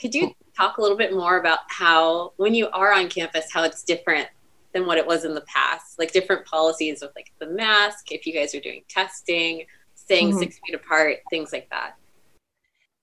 Could 0.00 0.16
you 0.16 0.32
talk 0.56 0.78
a 0.78 0.82
little 0.82 0.96
bit 0.96 1.12
more 1.12 1.38
about 1.38 1.60
how 1.68 2.32
when 2.36 2.54
you 2.54 2.68
are 2.70 2.92
on 2.92 3.08
campus 3.08 3.46
how 3.52 3.62
it's 3.62 3.84
different 3.84 4.26
than 4.74 4.84
what 4.84 4.98
it 4.98 5.06
was 5.06 5.24
in 5.24 5.32
the 5.32 5.42
past? 5.42 5.96
Like 5.96 6.10
different 6.12 6.44
policies 6.44 7.02
with 7.02 7.12
like 7.14 7.30
the 7.38 7.46
mask 7.46 8.10
if 8.10 8.26
you 8.26 8.32
guys 8.32 8.52
are 8.52 8.60
doing 8.60 8.82
testing 8.88 9.64
staying 10.02 10.30
mm-hmm. 10.30 10.38
six 10.38 10.58
feet 10.64 10.74
apart 10.74 11.18
things 11.30 11.52
like 11.52 11.68
that 11.70 11.96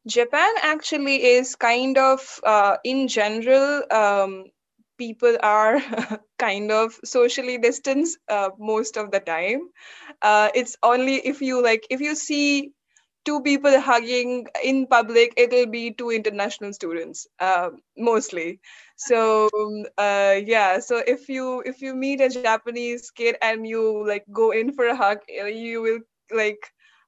Japan 0.08 0.54
actually 0.62 1.24
is 1.24 1.56
kind 1.56 1.98
of, 1.98 2.40
uh, 2.44 2.78
in 2.84 3.08
general, 3.08 3.84
um, 3.92 4.46
people 4.98 5.38
are 5.42 5.80
kind 6.40 6.72
of 6.72 6.94
socially 7.04 7.58
distanced 7.58 8.18
uh, 8.30 8.50
most 8.60 8.98
of 8.98 9.12
the 9.12 9.20
time. 9.20 9.70
Uh, 10.22 10.50
it's 10.56 10.78
only 10.84 11.16
if 11.16 11.42
you 11.42 11.62
like, 11.64 11.86
if 11.90 12.02
you 12.02 12.16
see 12.16 12.72
two 13.26 13.42
people 13.42 13.80
hugging 13.80 14.48
in 14.64 14.88
public, 14.88 15.34
it'll 15.38 15.68
be 15.68 15.92
two 15.92 16.10
international 16.12 16.74
students 16.74 17.28
uh, 17.40 17.70
mostly. 17.98 18.60
So 18.98 19.50
uh, 19.98 20.36
yeah, 20.46 20.80
so 20.80 20.98
if 21.06 21.30
you 21.30 21.62
if 21.66 21.82
you 21.82 21.96
meet 21.96 22.22
a 22.22 22.30
Japanese 22.30 23.04
kid 23.04 23.30
and 23.34 23.60
you 23.62 24.00
like 24.02 24.18
go 24.32 24.46
in 24.46 24.72
for 24.72 24.82
a 24.82 24.96
hug, 24.96 25.20
you 25.28 25.82
will 25.82 26.00
like 26.32 26.62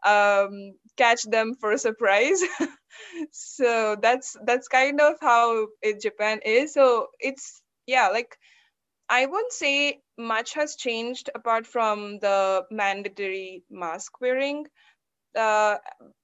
um, 0.05 0.73
catch 0.97 1.23
them 1.23 1.55
for 1.55 1.71
a 1.71 1.77
surprise. 1.77 2.41
so 3.31 3.95
that's 4.01 4.35
that's 4.45 4.67
kind 4.67 5.01
of 5.01 5.15
how 5.21 5.67
it, 5.81 6.01
Japan 6.01 6.39
is. 6.45 6.73
So 6.73 7.07
it's 7.19 7.61
yeah, 7.87 8.09
like 8.09 8.35
I 9.09 9.25
wouldn't 9.27 9.53
say 9.53 10.01
much 10.17 10.53
has 10.55 10.75
changed 10.75 11.29
apart 11.35 11.67
from 11.67 12.19
the 12.19 12.65
mandatory 12.71 13.63
mask 13.69 14.19
wearing. 14.21 14.65
Uh, 15.35 15.77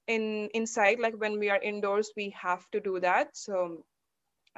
in 0.07 0.49
inside, 0.53 0.99
like 0.99 1.15
when 1.19 1.39
we 1.39 1.49
are 1.49 1.61
indoors, 1.61 2.11
we 2.17 2.35
have 2.41 2.65
to 2.71 2.79
do 2.79 2.99
that. 3.01 3.35
So 3.37 3.85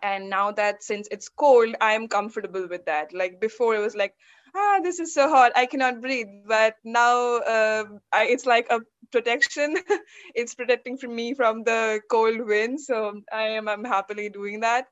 and 0.01 0.30
now 0.30 0.51
that 0.54 0.84
since 0.84 1.08
it's 1.12 1.30
cold, 1.30 1.75
I 1.82 1.94
am 1.94 2.08
comfortable 2.08 2.68
with 2.68 2.86
that. 2.86 3.13
Like 3.13 3.39
before, 3.42 3.75
it 3.75 3.80
was 3.80 3.96
like 3.96 4.16
ah, 4.56 4.80
this 4.84 5.00
is 5.00 5.13
so 5.13 5.30
hot, 5.30 5.51
I 5.56 5.66
cannot 5.66 6.01
breathe. 6.01 6.28
But 6.48 6.75
now 6.84 7.38
uh, 7.38 7.84
I, 8.12 8.25
it's 8.25 8.46
like 8.46 8.68
a 8.72 8.80
protection. 9.12 9.75
it's 10.36 10.56
protecting 10.56 10.98
from 10.98 11.16
me 11.16 11.34
from 11.34 11.63
the 11.63 12.01
cold 12.10 12.42
wind. 12.46 12.80
So 12.80 13.22
I 13.32 13.44
am 13.60 13.68
I'm 13.68 13.84
happily 13.84 14.30
doing 14.30 14.62
that. 14.62 14.88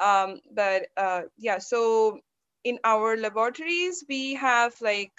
Um, 0.00 0.40
but 0.52 0.88
uh, 0.96 1.22
yeah, 1.38 1.58
so 1.58 2.20
in 2.64 2.78
our 2.84 3.16
laboratories, 3.16 4.04
we 4.08 4.34
have 4.34 4.74
like, 4.80 5.12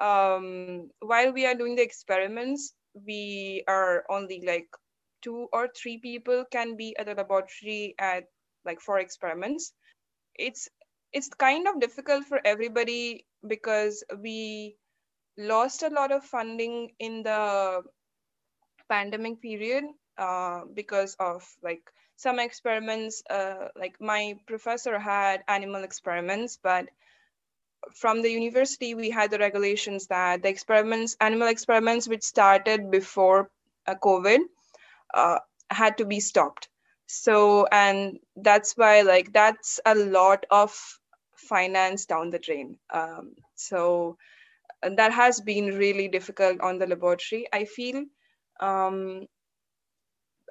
um, 0.00 0.90
while 1.00 1.32
we 1.32 1.46
are 1.46 1.54
doing 1.54 1.76
the 1.76 1.82
experiments, 1.82 2.74
we 2.94 3.64
are 3.68 4.04
only 4.10 4.42
like 4.46 4.68
two 5.22 5.48
or 5.52 5.68
three 5.68 5.98
people 5.98 6.44
can 6.50 6.76
be 6.76 6.96
at 6.98 7.06
the 7.06 7.14
laboratory 7.14 7.94
at 7.98 8.24
like 8.64 8.80
for 8.80 8.98
experiments. 8.98 9.72
It's 10.34 10.68
it's 11.12 11.28
kind 11.28 11.66
of 11.68 11.80
difficult 11.80 12.24
for 12.24 12.40
everybody 12.44 13.26
because 13.46 14.04
we 14.18 14.76
lost 15.38 15.82
a 15.82 15.88
lot 15.88 16.12
of 16.12 16.24
funding 16.24 16.92
in 16.98 17.22
the 17.22 17.82
pandemic 18.88 19.40
period 19.40 19.84
uh, 20.18 20.62
because 20.74 21.16
of 21.20 21.44
like 21.62 21.82
some 22.16 22.38
experiments 22.38 23.22
uh, 23.30 23.68
like 23.76 24.00
my 24.00 24.38
professor 24.46 24.98
had 24.98 25.42
animal 25.48 25.84
experiments 25.84 26.58
but 26.62 26.88
from 27.94 28.22
the 28.22 28.30
university 28.30 28.94
we 28.94 29.10
had 29.10 29.30
the 29.30 29.38
regulations 29.38 30.06
that 30.08 30.42
the 30.42 30.48
experiments 30.48 31.16
animal 31.20 31.48
experiments 31.48 32.08
which 32.08 32.22
started 32.22 32.90
before 32.90 33.50
uh, 33.86 33.94
covid 34.02 34.40
uh, 35.14 35.38
had 35.70 35.98
to 35.98 36.04
be 36.04 36.20
stopped. 36.20 36.68
So 37.06 37.66
and 37.70 38.18
that's 38.36 38.76
why 38.76 39.02
like 39.02 39.32
that's 39.32 39.80
a 39.86 39.94
lot 39.94 40.44
of 40.50 40.74
finance 41.36 42.06
down 42.06 42.30
the 42.30 42.38
drain. 42.38 42.78
Um, 42.90 43.32
so 43.54 44.18
that 44.90 45.12
has 45.12 45.40
been 45.40 45.66
really 45.76 46.08
difficult 46.08 46.60
on 46.60 46.78
the 46.78 46.86
laboratory 46.86 47.46
i 47.52 47.64
feel 47.64 48.04
um, 48.60 49.26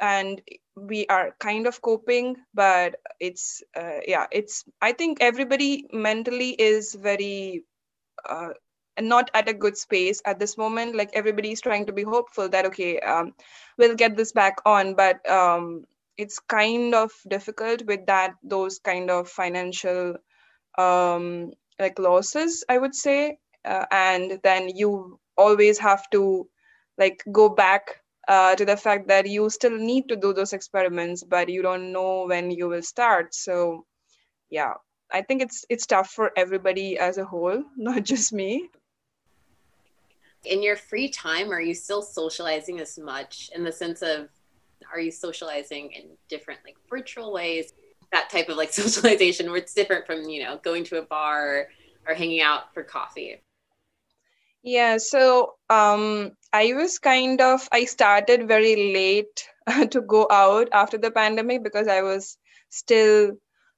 and 0.01 0.41
we 0.75 1.05
are 1.07 1.35
kind 1.39 1.67
of 1.67 1.81
coping 1.81 2.35
but 2.53 2.95
it's 3.19 3.63
uh, 3.77 3.99
yeah 4.07 4.27
it's 4.31 4.65
i 4.81 4.91
think 4.91 5.19
everybody 5.21 5.85
mentally 5.93 6.49
is 6.49 6.93
very 6.95 7.63
uh, 8.29 8.49
not 8.99 9.29
at 9.33 9.49
a 9.49 9.53
good 9.53 9.77
space 9.77 10.21
at 10.25 10.39
this 10.39 10.57
moment. 10.57 10.95
Like 10.95 11.11
everybody's 11.13 11.61
trying 11.61 11.85
to 11.87 11.93
be 11.93 12.03
hopeful 12.03 12.49
that 12.49 12.65
okay 12.67 12.99
um, 12.99 13.33
we'll 13.77 13.95
get 13.95 14.15
this 14.15 14.31
back 14.31 14.57
on 14.65 14.95
but 14.95 15.27
um, 15.29 15.85
it's 16.17 16.39
kind 16.39 16.95
of 16.95 17.11
difficult 17.27 17.83
with 17.85 18.05
that 18.07 18.33
those 18.43 18.79
kind 18.79 19.09
of 19.09 19.27
financial 19.29 20.15
um, 20.77 21.51
like 21.79 21.99
losses 21.99 22.63
i 22.69 22.77
would 22.77 22.95
say 22.95 23.37
uh, 23.65 23.85
and 23.91 24.39
then 24.43 24.69
you 24.69 25.19
always 25.37 25.77
have 25.79 26.09
to 26.11 26.47
like 26.97 27.23
go 27.31 27.49
back 27.49 28.01
uh, 28.27 28.55
to 28.55 28.65
the 28.65 28.77
fact 28.77 29.07
that 29.07 29.27
you 29.27 29.49
still 29.49 29.77
need 29.77 30.07
to 30.09 30.15
do 30.15 30.33
those 30.33 30.53
experiments 30.53 31.23
but 31.23 31.49
you 31.49 31.61
don't 31.61 31.91
know 31.91 32.25
when 32.25 32.51
you 32.51 32.67
will 32.67 32.81
start. 32.81 33.33
So 33.35 33.85
yeah 34.49 34.73
i 35.11 35.21
think 35.21 35.41
it's 35.41 35.65
it's 35.69 35.85
tough 35.85 36.09
for 36.09 36.31
everybody 36.37 36.97
as 36.97 37.17
a 37.17 37.25
whole 37.25 37.63
not 37.77 38.03
just 38.03 38.33
me. 38.33 38.69
In 40.43 40.61
your 40.61 40.75
free 40.75 41.09
time 41.09 41.51
are 41.51 41.61
you 41.61 41.73
still 41.73 42.01
socializing 42.01 42.79
as 42.79 42.97
much 42.97 43.49
in 43.55 43.63
the 43.63 43.71
sense 43.71 44.01
of 44.01 44.29
are 44.91 44.99
you 44.99 45.11
socializing 45.11 45.91
in 45.93 46.03
different 46.29 46.59
like 46.63 46.75
virtual 46.89 47.33
ways? 47.33 47.73
That 48.11 48.29
type 48.29 48.49
of 48.49 48.57
like 48.57 48.71
socialization 48.83 49.47
where 49.47 49.57
it's 49.57 49.73
different 49.73 50.05
from 50.05 50.29
you 50.29 50.43
know 50.43 50.59
going 50.63 50.83
to 50.85 50.99
a 50.99 51.01
bar 51.01 51.67
or 52.07 52.13
hanging 52.13 52.41
out 52.41 52.73
for 52.73 52.83
coffee 52.83 53.41
yeah 54.65 54.97
so 54.97 55.55
um 55.69 56.31
i 56.53 56.73
was 56.73 56.99
kind 56.99 57.41
of 57.41 57.67
i 57.73 57.85
started 57.85 58.47
very 58.47 58.75
late 58.93 59.47
to 59.91 60.01
go 60.01 60.27
out 60.31 60.69
after 60.73 60.97
the 60.97 61.11
pandemic 61.11 61.63
because 61.63 61.87
i 61.87 62.01
was 62.03 62.37
still 62.69 63.33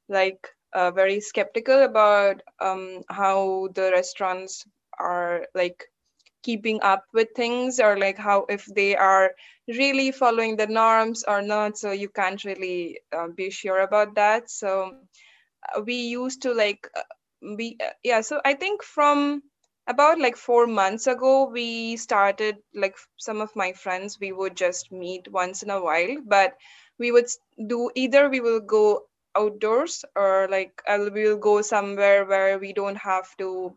like 0.09 0.47
uh, 0.73 0.91
very 0.91 1.21
skeptical 1.21 1.83
about 1.83 2.41
um 2.61 3.01
how 3.09 3.69
the 3.75 3.91
restaurants 3.91 4.65
are 4.99 5.45
like 5.55 5.85
keeping 6.43 6.79
up 6.81 7.05
with 7.13 7.29
things 7.35 7.79
or 7.79 7.97
like 7.97 8.17
how 8.17 8.45
if 8.49 8.65
they 8.75 8.95
are 8.95 9.31
really 9.67 10.11
following 10.11 10.57
the 10.57 10.67
norms 10.67 11.23
or 11.27 11.41
not. 11.41 11.77
So 11.77 11.91
you 11.91 12.09
can't 12.09 12.43
really 12.45 12.99
uh, 13.15 13.27
be 13.35 13.49
sure 13.51 13.79
about 13.79 14.15
that. 14.15 14.49
So 14.49 14.93
uh, 15.75 15.81
we 15.81 15.95
used 15.95 16.41
to 16.43 16.53
like 16.53 16.87
uh, 16.95 17.01
we 17.57 17.77
uh, 17.83 17.91
yeah 18.03 18.21
so 18.21 18.41
i 18.45 18.53
think 18.53 18.83
from 18.83 19.41
about 19.87 20.19
like 20.19 20.35
four 20.35 20.67
months 20.67 21.07
ago 21.07 21.49
we 21.49 21.95
started 21.97 22.57
like 22.75 22.95
some 23.17 23.41
of 23.41 23.55
my 23.55 23.71
friends 23.73 24.19
we 24.19 24.31
would 24.31 24.55
just 24.55 24.91
meet 24.91 25.31
once 25.31 25.63
in 25.63 25.69
a 25.69 25.81
while 25.81 26.17
but 26.25 26.55
we 26.99 27.11
would 27.11 27.27
do 27.67 27.89
either 27.95 28.29
we 28.29 28.39
will 28.39 28.59
go 28.59 29.03
outdoors 29.35 30.03
or 30.15 30.47
like 30.49 30.81
we'll 30.87 31.37
go 31.37 31.61
somewhere 31.61 32.25
where 32.25 32.57
we 32.59 32.73
don't 32.73 32.97
have 32.97 33.35
to 33.37 33.75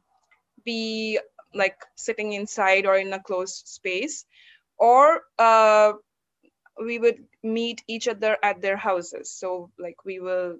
be 0.64 1.18
like 1.54 1.76
sitting 1.96 2.32
inside 2.32 2.86
or 2.86 2.96
in 2.96 3.12
a 3.12 3.22
closed 3.22 3.66
space. 3.66 4.24
Or 4.78 5.22
uh, 5.38 5.92
we 6.82 6.98
would 6.98 7.24
meet 7.42 7.82
each 7.88 8.08
other 8.08 8.36
at 8.42 8.62
their 8.62 8.76
houses. 8.76 9.30
So 9.32 9.70
like 9.78 10.04
we 10.04 10.20
will 10.20 10.56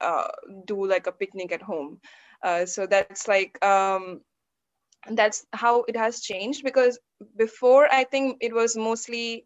uh, 0.00 0.28
do 0.66 0.86
like 0.86 1.06
a 1.06 1.12
picnic 1.12 1.52
at 1.52 1.62
home. 1.62 2.00
Uh, 2.42 2.66
so 2.66 2.86
that's 2.86 3.26
like 3.28 3.62
um, 3.64 4.20
that's 5.10 5.46
how 5.52 5.84
it 5.88 5.96
has 5.96 6.20
changed 6.20 6.62
because 6.64 6.98
before 7.36 7.88
i 7.92 8.04
think 8.04 8.38
it 8.40 8.52
was 8.54 8.76
mostly 8.76 9.44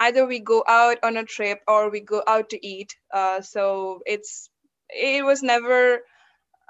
either 0.00 0.26
we 0.26 0.40
go 0.40 0.64
out 0.66 0.98
on 1.02 1.16
a 1.16 1.24
trip 1.24 1.60
or 1.68 1.90
we 1.90 2.00
go 2.00 2.22
out 2.26 2.50
to 2.50 2.66
eat. 2.66 2.96
Uh, 3.12 3.40
so 3.40 4.00
it's 4.06 4.50
it 4.90 5.24
was 5.24 5.42
never 5.42 6.00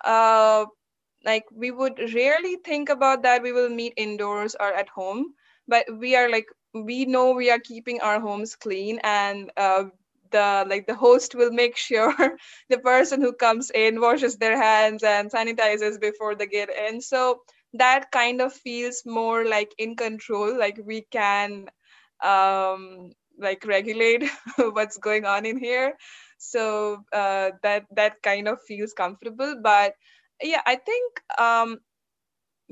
uh, 0.04 0.64
like 1.24 1.44
we 1.54 1.70
would 1.70 1.98
rarely 2.14 2.56
think 2.64 2.88
about 2.88 3.22
that 3.22 3.42
we 3.42 3.52
will 3.52 3.68
meet 3.68 3.92
indoors 3.96 4.56
or 4.58 4.72
at 4.72 4.88
home. 4.88 5.34
But 5.68 5.86
we 5.98 6.16
are 6.16 6.30
like 6.30 6.46
we 6.74 7.04
know 7.06 7.32
we 7.32 7.50
are 7.50 7.58
keeping 7.58 8.00
our 8.00 8.20
homes 8.20 8.56
clean 8.56 9.00
and 9.04 9.50
uh, 9.56 9.84
the 10.30 10.64
like 10.68 10.86
the 10.86 10.94
host 10.94 11.34
will 11.34 11.50
make 11.52 11.76
sure 11.88 12.14
the 12.68 12.78
person 12.78 13.20
who 13.20 13.32
comes 13.32 13.70
in 13.70 14.00
washes 14.00 14.36
their 14.38 14.56
hands 14.60 15.02
and 15.02 15.30
sanitizes 15.30 16.00
before 16.00 16.34
they 16.34 16.46
get 16.46 16.70
in. 16.70 17.00
So 17.00 17.40
that 17.78 18.10
kind 18.12 18.40
of 18.40 18.52
feels 18.52 19.02
more 19.06 19.44
like 19.46 19.72
in 19.78 19.96
control 19.96 20.56
like 20.58 20.78
we 20.84 21.02
can 21.10 21.66
um 22.22 23.10
like 23.38 23.64
regulate 23.66 24.24
what's 24.58 24.98
going 24.98 25.24
on 25.24 25.46
in 25.46 25.58
here. 25.58 25.94
So 26.38 27.04
uh, 27.12 27.50
that 27.62 27.86
that 27.96 28.22
kind 28.22 28.48
of 28.48 28.58
feels 28.66 28.92
comfortable. 28.92 29.56
But 29.62 29.94
yeah 30.42 30.62
i 30.66 30.76
think 30.76 31.20
um 31.38 31.78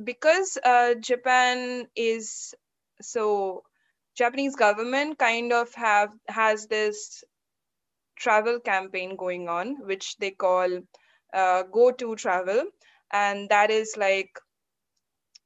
because 0.04 0.56
uh, 0.64 0.94
japan 0.94 1.86
is 1.96 2.54
so 3.00 3.62
japanese 4.16 4.56
government 4.56 5.18
kind 5.18 5.52
of 5.52 5.72
have 5.75 6.12
has 6.28 6.66
this 6.68 7.25
travel 8.16 8.60
campaign 8.60 9.16
going 9.16 9.48
on 9.48 9.76
which 9.86 10.16
they 10.18 10.30
call 10.30 10.80
uh, 11.34 11.62
go 11.64 11.90
to 11.92 12.16
travel. 12.16 12.64
And 13.12 13.48
that 13.50 13.70
is 13.70 13.96
like 13.96 14.38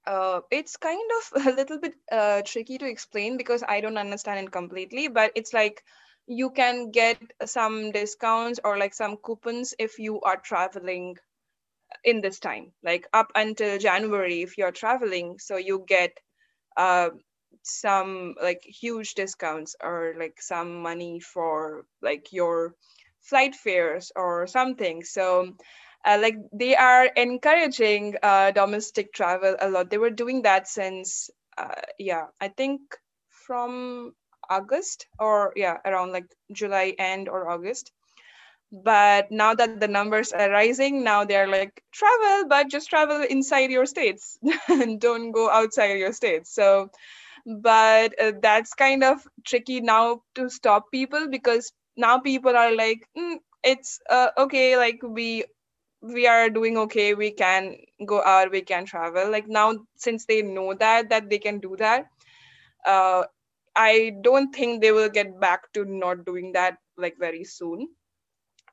uh, 0.07 0.40
it's 0.50 0.76
kind 0.76 1.11
of 1.19 1.47
a 1.47 1.50
little 1.52 1.78
bit 1.78 1.95
uh, 2.11 2.42
tricky 2.42 2.78
to 2.78 2.87
explain 2.88 3.37
because 3.37 3.62
I 3.66 3.80
don't 3.80 3.99
understand 3.99 4.47
it 4.47 4.52
completely, 4.52 5.09
but 5.09 5.33
it's 5.37 5.52
like 5.54 5.83
you 6.26 6.50
can 6.50 6.90
get 6.90 7.19
some 7.38 7.90
discounts 7.92 8.61
or 8.64 8.73
like 8.78 8.95
some 8.95 9.16
coupons 9.16 9.75
if 9.78 9.99
you 9.99 10.21
are 10.21 10.37
traveling 10.37 11.16
in 12.04 12.21
this 12.21 12.38
time, 12.40 12.73
like 12.83 13.07
up 13.12 13.30
until 13.35 13.78
January, 13.78 14.42
if 14.42 14.59
you're 14.59 14.73
traveling. 14.73 15.38
So 15.38 15.57
you 15.57 15.85
get 15.87 16.19
uh, 16.76 17.11
some 17.62 18.35
like 18.42 18.62
huge 18.64 19.14
discounts 19.14 19.76
or 19.83 20.14
like 20.19 20.40
some 20.40 20.83
money 20.83 21.21
for 21.21 21.85
like 22.02 22.33
your 22.33 22.75
flight 23.21 23.54
fares 23.54 24.12
or 24.16 24.47
something. 24.47 25.04
So 25.04 25.54
uh, 26.04 26.19
like 26.21 26.37
they 26.52 26.76
are 26.76 27.04
encouraging 27.16 28.16
uh, 28.23 28.50
domestic 28.52 29.12
travel 29.12 29.57
a 29.61 29.69
lot. 29.71 29.90
They 29.90 29.99
were 29.99 30.11
doing 30.11 30.42
that 30.42 30.69
since 30.69 31.30
uh, 31.59 31.75
yeah, 31.99 32.26
I 32.40 32.49
think 32.49 32.80
from 33.28 34.14
August 34.49 35.07
or 35.19 35.52
yeah, 35.57 35.78
around 35.85 36.12
like 36.12 36.26
July 36.52 36.95
end 36.99 37.28
or 37.28 37.49
August. 37.50 37.92
But 38.73 39.30
now 39.30 39.54
that 39.54 39.75
the 39.75 39.83
numbers 39.83 40.26
are 40.33 40.50
rising, 40.50 40.97
now 40.99 41.19
they're 41.25 41.42
like 41.42 41.83
travel, 41.87 42.45
but 42.49 42.69
just 42.69 42.88
travel 42.88 43.23
inside 43.23 43.71
your 43.71 43.87
states 43.87 44.38
and 44.69 45.00
don't 45.00 45.33
go 45.33 45.50
outside 45.50 45.99
your 45.99 46.12
states. 46.12 46.52
So, 46.54 46.90
but 47.47 48.14
uh, 48.21 48.33
that's 48.42 48.75
kind 48.75 49.02
of 49.04 49.26
tricky 49.45 49.80
now 49.80 50.23
to 50.35 50.49
stop 50.50 50.90
people 50.92 51.28
because 51.28 51.73
now 51.97 52.19
people 52.19 52.57
are 52.57 52.75
like, 52.75 53.07
mm, 53.16 53.37
it's 53.64 54.00
uh, 54.11 54.28
okay, 54.38 54.76
like 54.76 55.00
we 55.02 55.45
we 56.02 56.26
are 56.26 56.49
doing 56.50 56.76
okay 56.78 57.14
we 57.14 57.30
can 57.30 57.76
go 58.07 58.23
out 58.23 58.50
we 58.50 58.62
can 58.62 58.84
travel. 58.86 59.30
Like 59.30 59.49
now 59.49 59.75
since 59.97 60.26
they 60.26 60.43
know 60.43 60.75
that 60.75 61.10
that 61.10 61.28
they 61.30 61.39
can 61.39 61.58
do 61.60 61.76
that 61.78 62.06
uh, 62.86 63.25
i 63.76 64.13
don't 64.23 64.54
think 64.54 64.80
they 64.82 64.93
will 64.93 65.08
get 65.08 65.39
back 65.41 65.73
to 65.73 65.84
not 65.84 66.25
doing 66.25 66.52
that 66.52 66.76
like 66.97 67.17
very 67.19 67.45
soon. 67.45 67.89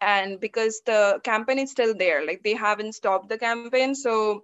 And 0.02 0.40
because 0.40 0.82
the 0.86 1.20
campaign 1.24 1.60
is 1.60 1.72
still 1.72 1.94
there 1.96 2.26
like 2.26 2.44
they 2.44 2.54
haven't 2.56 2.94
stopped 2.94 3.30
the 3.30 3.38
campaign 3.38 3.88
so 3.90 4.38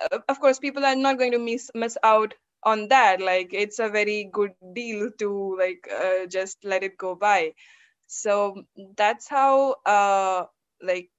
uh, 0.00 0.12
of 0.22 0.34
course 0.34 0.58
people 0.58 0.84
are 0.84 0.94
not 0.96 1.18
going 1.18 1.32
to 1.32 1.38
miss 1.38 1.70
miss 1.74 1.96
out 2.02 2.34
on 2.64 2.88
that. 2.88 3.20
Like 3.20 3.50
it's 3.52 3.78
a 3.78 3.88
very 3.88 4.24
good 4.32 4.52
deal 4.74 5.10
to 5.18 5.56
like 5.58 5.88
uh, 5.92 6.26
just 6.26 6.64
let 6.64 6.82
it 6.82 6.96
go 6.98 7.14
by. 7.14 7.54
So 8.06 8.64
that's 8.96 9.28
how 9.28 9.76
uh 9.86 10.46
like 10.82 11.10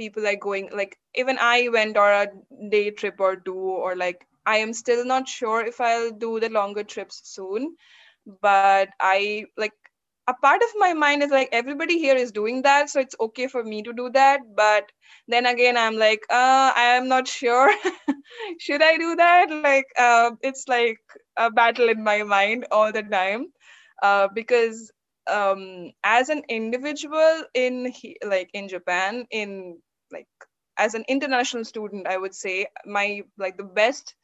people 0.00 0.26
are 0.32 0.36
going 0.46 0.70
like 0.80 0.96
even 1.24 1.38
i 1.48 1.68
went 1.78 1.96
on 2.04 2.12
a 2.22 2.68
day 2.76 2.90
trip 2.90 3.20
or 3.28 3.36
two 3.36 3.62
or 3.86 3.96
like 3.96 4.26
i 4.46 4.58
am 4.58 4.72
still 4.82 5.04
not 5.14 5.28
sure 5.28 5.64
if 5.72 5.80
i'll 5.80 6.10
do 6.12 6.40
the 6.40 6.50
longer 6.50 6.84
trips 6.84 7.22
soon. 7.36 7.76
But 8.40 8.88
i 8.92 9.38
like 9.56 9.72
a 10.26 10.34
part 10.34 10.62
of 10.62 10.68
my 10.76 10.92
mind 10.94 11.22
is 11.22 11.30
like 11.30 11.48
everybody 11.52 11.98
here 11.98 12.14
is 12.16 12.32
doing 12.32 12.62
that 12.62 12.88
so 12.90 13.00
it's 13.00 13.16
okay 13.20 13.46
for 13.48 13.62
me 13.64 13.82
to 13.82 13.92
do 13.92 14.10
that. 14.10 14.40
But 14.56 14.90
then 15.28 15.46
again 15.46 15.76
i'm 15.76 15.96
like 15.96 16.24
uh 16.30 16.72
i 16.76 16.84
am 16.98 17.08
not 17.08 17.28
sure. 17.28 17.70
Should 18.60 18.82
i 18.82 18.96
do 18.98 19.16
that? 19.16 19.50
Like 19.50 19.86
uh, 19.98 20.32
it's 20.42 20.68
like 20.68 20.98
a 21.36 21.50
battle 21.50 21.88
in 21.88 22.02
my 22.04 22.22
mind 22.22 22.66
all 22.70 22.92
the 22.92 23.02
time. 23.02 23.46
Uh, 24.02 24.28
because 24.34 24.90
um, 25.28 25.90
as 26.04 26.28
an 26.28 26.42
individual 26.48 27.44
in 27.54 27.92
like 28.24 28.50
in 28.54 28.68
japan 28.68 29.26
in 29.30 29.78
like 30.12 30.28
as 30.78 30.94
an 30.94 31.04
international 31.08 31.64
student 31.64 32.06
i 32.06 32.16
would 32.16 32.34
say 32.34 32.66
my 32.86 33.22
like 33.38 33.56
the 33.56 33.64
best 33.80 34.14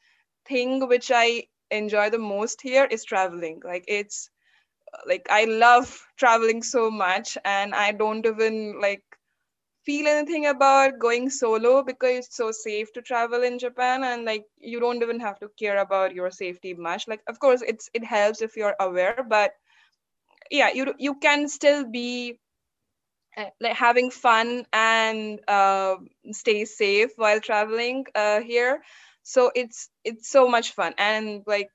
thing 0.47 0.87
which 0.89 1.11
i 1.15 1.45
enjoy 1.71 2.11
the 2.11 2.19
most 2.19 2.61
here 2.63 2.85
is 2.91 3.05
traveling. 3.05 3.61
Like 3.65 3.85
it's 3.89 4.31
like 5.09 5.27
i 5.31 5.45
love 5.45 5.89
traveling 6.17 6.63
so 6.63 6.91
much 6.91 7.37
and 7.45 7.75
i 7.75 7.93
don't 7.93 8.27
even 8.27 8.81
like 8.81 9.03
feel 9.85 10.07
anything 10.07 10.47
about 10.47 10.99
going 10.99 11.29
solo 11.31 11.83
because 11.83 12.19
it's 12.27 12.37
so 12.37 12.51
safe 12.51 12.93
to 12.93 13.03
travel 13.03 13.43
in 13.43 13.59
japan 13.59 14.03
and 14.05 14.25
like 14.25 14.45
you 14.59 14.81
don't 14.81 15.03
even 15.03 15.21
have 15.21 15.39
to 15.41 15.49
care 15.59 15.79
about 15.79 16.15
your 16.15 16.31
safety 16.31 16.75
much. 16.75 17.07
Like 17.09 17.23
of 17.29 17.39
course 17.41 17.63
it's 17.67 17.91
it 17.95 18.05
helps 18.05 18.43
if 18.43 18.57
you're 18.57 18.77
aware 18.81 19.19
but 19.29 19.53
yeah 20.51 20.71
you 20.73 20.95
you 20.99 21.15
can 21.15 21.49
still 21.49 21.85
be 21.85 22.39
like 23.61 23.77
having 23.77 24.11
fun 24.11 24.67
and 24.73 25.41
uh, 25.49 25.97
stay 26.33 26.65
safe 26.65 27.11
while 27.17 27.41
traveling 27.41 28.07
uh, 28.15 28.41
here. 28.41 28.83
So 29.23 29.51
it's 29.55 29.89
it's 30.05 30.29
so 30.29 30.49
much 30.49 30.73
fun. 30.73 30.95
And 30.99 31.43
like 31.47 31.71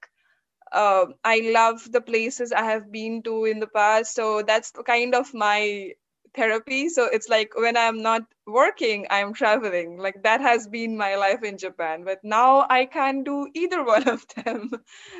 uh, 0.71 1.05
i 1.23 1.41
love 1.53 1.81
the 1.91 2.01
places 2.01 2.51
i 2.51 2.63
have 2.63 2.91
been 2.91 3.21
to 3.23 3.45
in 3.45 3.59
the 3.59 3.67
past. 3.67 4.15
So 4.15 4.41
that's 4.43 4.71
kind 4.85 5.15
of 5.15 5.33
my 5.33 5.91
therapy. 6.35 6.89
So 6.89 7.05
it's 7.05 7.29
like 7.29 7.51
when 7.55 7.77
i'm 7.77 8.01
not 8.01 8.23
working 8.47 9.07
i'm 9.09 9.33
traveling. 9.33 9.97
Like 9.97 10.23
that 10.23 10.41
has 10.41 10.67
been 10.67 10.97
my 10.97 11.15
life 11.15 11.43
in 11.43 11.57
japan. 11.57 12.03
But 12.05 12.19
now 12.23 12.65
i 12.69 12.85
can't 12.85 13.25
do 13.25 13.47
either 13.53 13.83
one 13.95 14.07
of 14.07 14.25
them. 14.45 14.71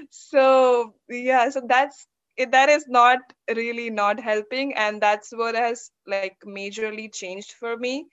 So 0.10 0.94
yeah 1.10 1.50
so 1.50 1.62
that's 1.68 2.08
it, 2.42 2.52
that 2.52 2.70
is 2.70 2.86
not 2.88 3.20
really 3.56 3.90
not 3.92 4.20
helping 4.20 4.74
and 4.76 5.02
that's 5.02 5.32
what 5.36 5.56
has 5.56 5.92
like 6.08 6.34
majorly 6.46 7.06
changed 7.14 7.54
for 7.54 7.78
me. 7.78 8.08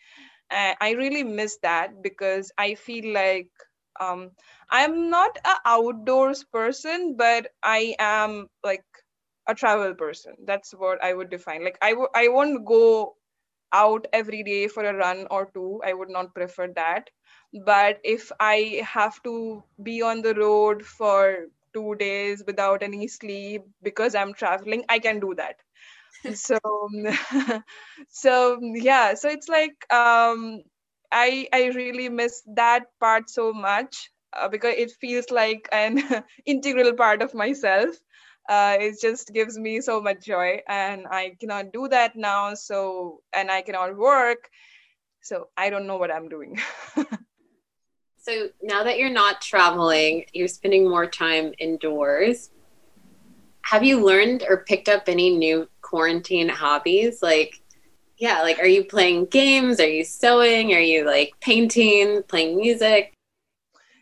Uh, 0.51 0.75
i 0.81 0.91
really 0.93 1.23
miss 1.25 1.59
that 1.63 2.03
because 2.03 2.53
i 2.59 2.75
feel 2.75 3.13
like 3.13 3.51
um, 4.01 4.31
i'm 4.71 5.11
not 5.11 5.37
a 5.45 5.55
outdoors 5.67 6.45
person 6.45 7.17
but 7.17 7.49
i 7.63 7.95
am 7.99 8.49
like 8.65 8.85
a 9.49 9.55
travel 9.55 9.95
person. 9.95 10.35
That's 10.47 10.73
what 10.73 11.03
i 11.03 11.13
would 11.13 11.31
define. 11.31 11.65
Like 11.65 11.79
I 11.83 11.91
w- 11.91 12.09
I 12.15 12.29
won't 12.29 12.65
go 12.67 13.17
out 13.73 14.07
every 14.13 14.43
day 14.45 14.69
for 14.69 14.85
a 14.85 14.95
run 14.95 15.27
or 15.31 15.47
two. 15.55 15.81
I 15.85 15.93
would 15.95 16.11
not 16.11 16.35
prefer 16.35 16.69
that. 16.77 17.11
But 17.65 17.99
if 18.05 18.31
i 18.41 18.81
have 18.85 19.23
to 19.25 19.63
be 19.83 20.03
on 20.03 20.23
the 20.23 20.35
road 20.35 20.85
for 20.85 21.47
two 21.75 21.95
days 21.97 22.43
without 22.47 22.83
any 22.83 23.09
sleep 23.09 23.63
because 23.83 24.15
i'm 24.15 24.35
traveling 24.35 24.85
i 24.89 24.99
can 24.99 25.21
do 25.21 25.35
that. 25.35 25.57
So 26.35 26.59
so 28.09 28.59
yeah 28.63 29.15
so 29.15 29.29
it's 29.29 29.49
like 29.49 29.77
um 29.93 30.63
i 31.13 31.47
i 31.53 31.67
really 31.75 32.09
miss 32.09 32.43
that 32.57 32.87
part 33.01 33.31
so 33.31 33.53
much 33.53 34.11
uh, 34.35 34.49
because 34.49 34.75
it 34.77 34.93
feels 35.01 35.31
like 35.31 35.69
an 35.73 36.03
integral 36.47 36.93
part 36.95 37.23
of 37.23 37.35
myself. 37.35 37.97
Uh, 38.49 38.77
it 38.81 38.99
just 39.01 39.33
gives 39.35 39.59
me 39.59 39.81
so 39.81 40.01
much 40.01 40.25
joy 40.25 40.61
and 40.69 41.07
i 41.11 41.35
cannot 41.41 41.73
do 41.73 41.87
that 41.89 42.17
now 42.17 42.55
so 42.55 43.21
and 43.33 43.51
i 43.51 43.63
cannot 43.63 43.97
work. 43.97 44.49
So 45.23 45.49
i 45.57 45.71
don't 45.71 45.87
know 45.87 45.97
what 45.99 46.11
i'm 46.13 46.29
doing 46.29 46.59
so 48.21 48.49
now 48.63 48.83
that 48.85 48.99
you're 48.99 49.11
not 49.11 49.41
traveling 49.41 50.25
you're 50.33 50.49
spending 50.49 50.89
more 50.89 51.07
time 51.07 51.53
indoors. 51.59 52.51
Have 53.63 53.85
you 53.85 54.05
learned 54.05 54.45
or 54.49 54.65
picked 54.65 54.89
up 54.89 55.05
any 55.09 55.31
new 55.37 55.69
quarantine 55.83 56.49
hobbies? 56.49 57.23
Like 57.23 57.61
yeah 58.19 58.43
like 58.43 58.59
are 58.59 58.67
you 58.67 58.85
playing 58.85 59.27
games? 59.27 59.81
Are 59.81 59.89
you 59.89 60.05
sewing? 60.05 60.75
Are 60.75 60.81
you 60.81 61.07
like 61.07 61.33
painting 61.41 62.23
playing 62.25 62.57
music? 62.57 63.15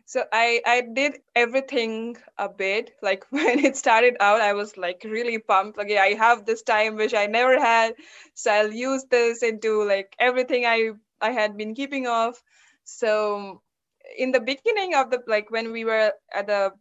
So 0.08 0.24
i 0.32 0.60
i 0.64 0.80
did 0.80 1.18
everything 1.34 2.16
a 2.38 2.48
bit. 2.48 2.92
Like 3.02 3.26
when 3.30 3.58
it 3.58 3.76
started 3.76 4.16
out 4.20 4.40
i 4.40 4.52
was 4.52 4.76
like 4.76 5.02
really 5.04 5.38
pumped. 5.38 5.76
Like 5.78 5.90
i 5.90 6.14
have 6.14 6.46
this 6.46 6.62
time 6.62 6.96
which 6.96 7.14
i 7.14 7.26
never 7.26 7.60
had 7.60 7.94
so 8.34 8.50
i'll 8.50 8.72
use 8.72 9.04
this 9.10 9.42
and 9.42 9.60
do 9.60 9.84
like 9.84 10.14
everything 10.18 10.64
i 10.64 10.90
i 11.20 11.30
had 11.32 11.56
been 11.56 11.74
keeping 11.74 12.06
off. 12.06 12.42
So 12.84 13.62
in 14.18 14.32
the 14.32 14.40
beginning 14.40 14.94
of 14.94 15.10
the 15.10 15.20
like 15.26 15.50
when 15.50 15.72
we 15.72 15.84
were 15.84 16.12
at 16.34 16.46
the 16.46 16.72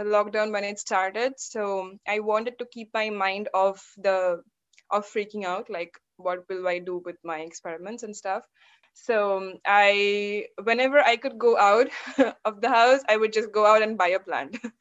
lockdown 0.00 0.52
when 0.52 0.64
it 0.64 0.78
started 0.78 1.32
so 1.38 1.92
i 2.08 2.18
wanted 2.20 2.58
to 2.58 2.66
keep 2.72 2.90
my 2.94 3.10
mind 3.10 3.48
off 3.54 3.92
the 3.98 4.42
of 4.90 5.06
freaking 5.06 5.44
out 5.44 5.68
like 5.70 5.98
what 6.16 6.44
will 6.48 6.66
i 6.68 6.78
do 6.78 7.02
with 7.04 7.16
my 7.24 7.38
experiments 7.40 8.02
and 8.02 8.16
stuff. 8.16 8.42
So 8.94 9.38
um, 9.38 9.54
i 9.66 10.46
whenever 10.62 11.00
i 11.00 11.16
could 11.16 11.38
go 11.38 11.56
out 11.58 11.88
of 12.44 12.60
the 12.60 12.68
house 12.68 13.00
i 13.08 13.16
would 13.16 13.32
just 13.32 13.52
go 13.52 13.66
out 13.66 13.82
and 13.82 13.98
buy 13.98 14.08
a 14.08 14.20
plant. 14.20 14.56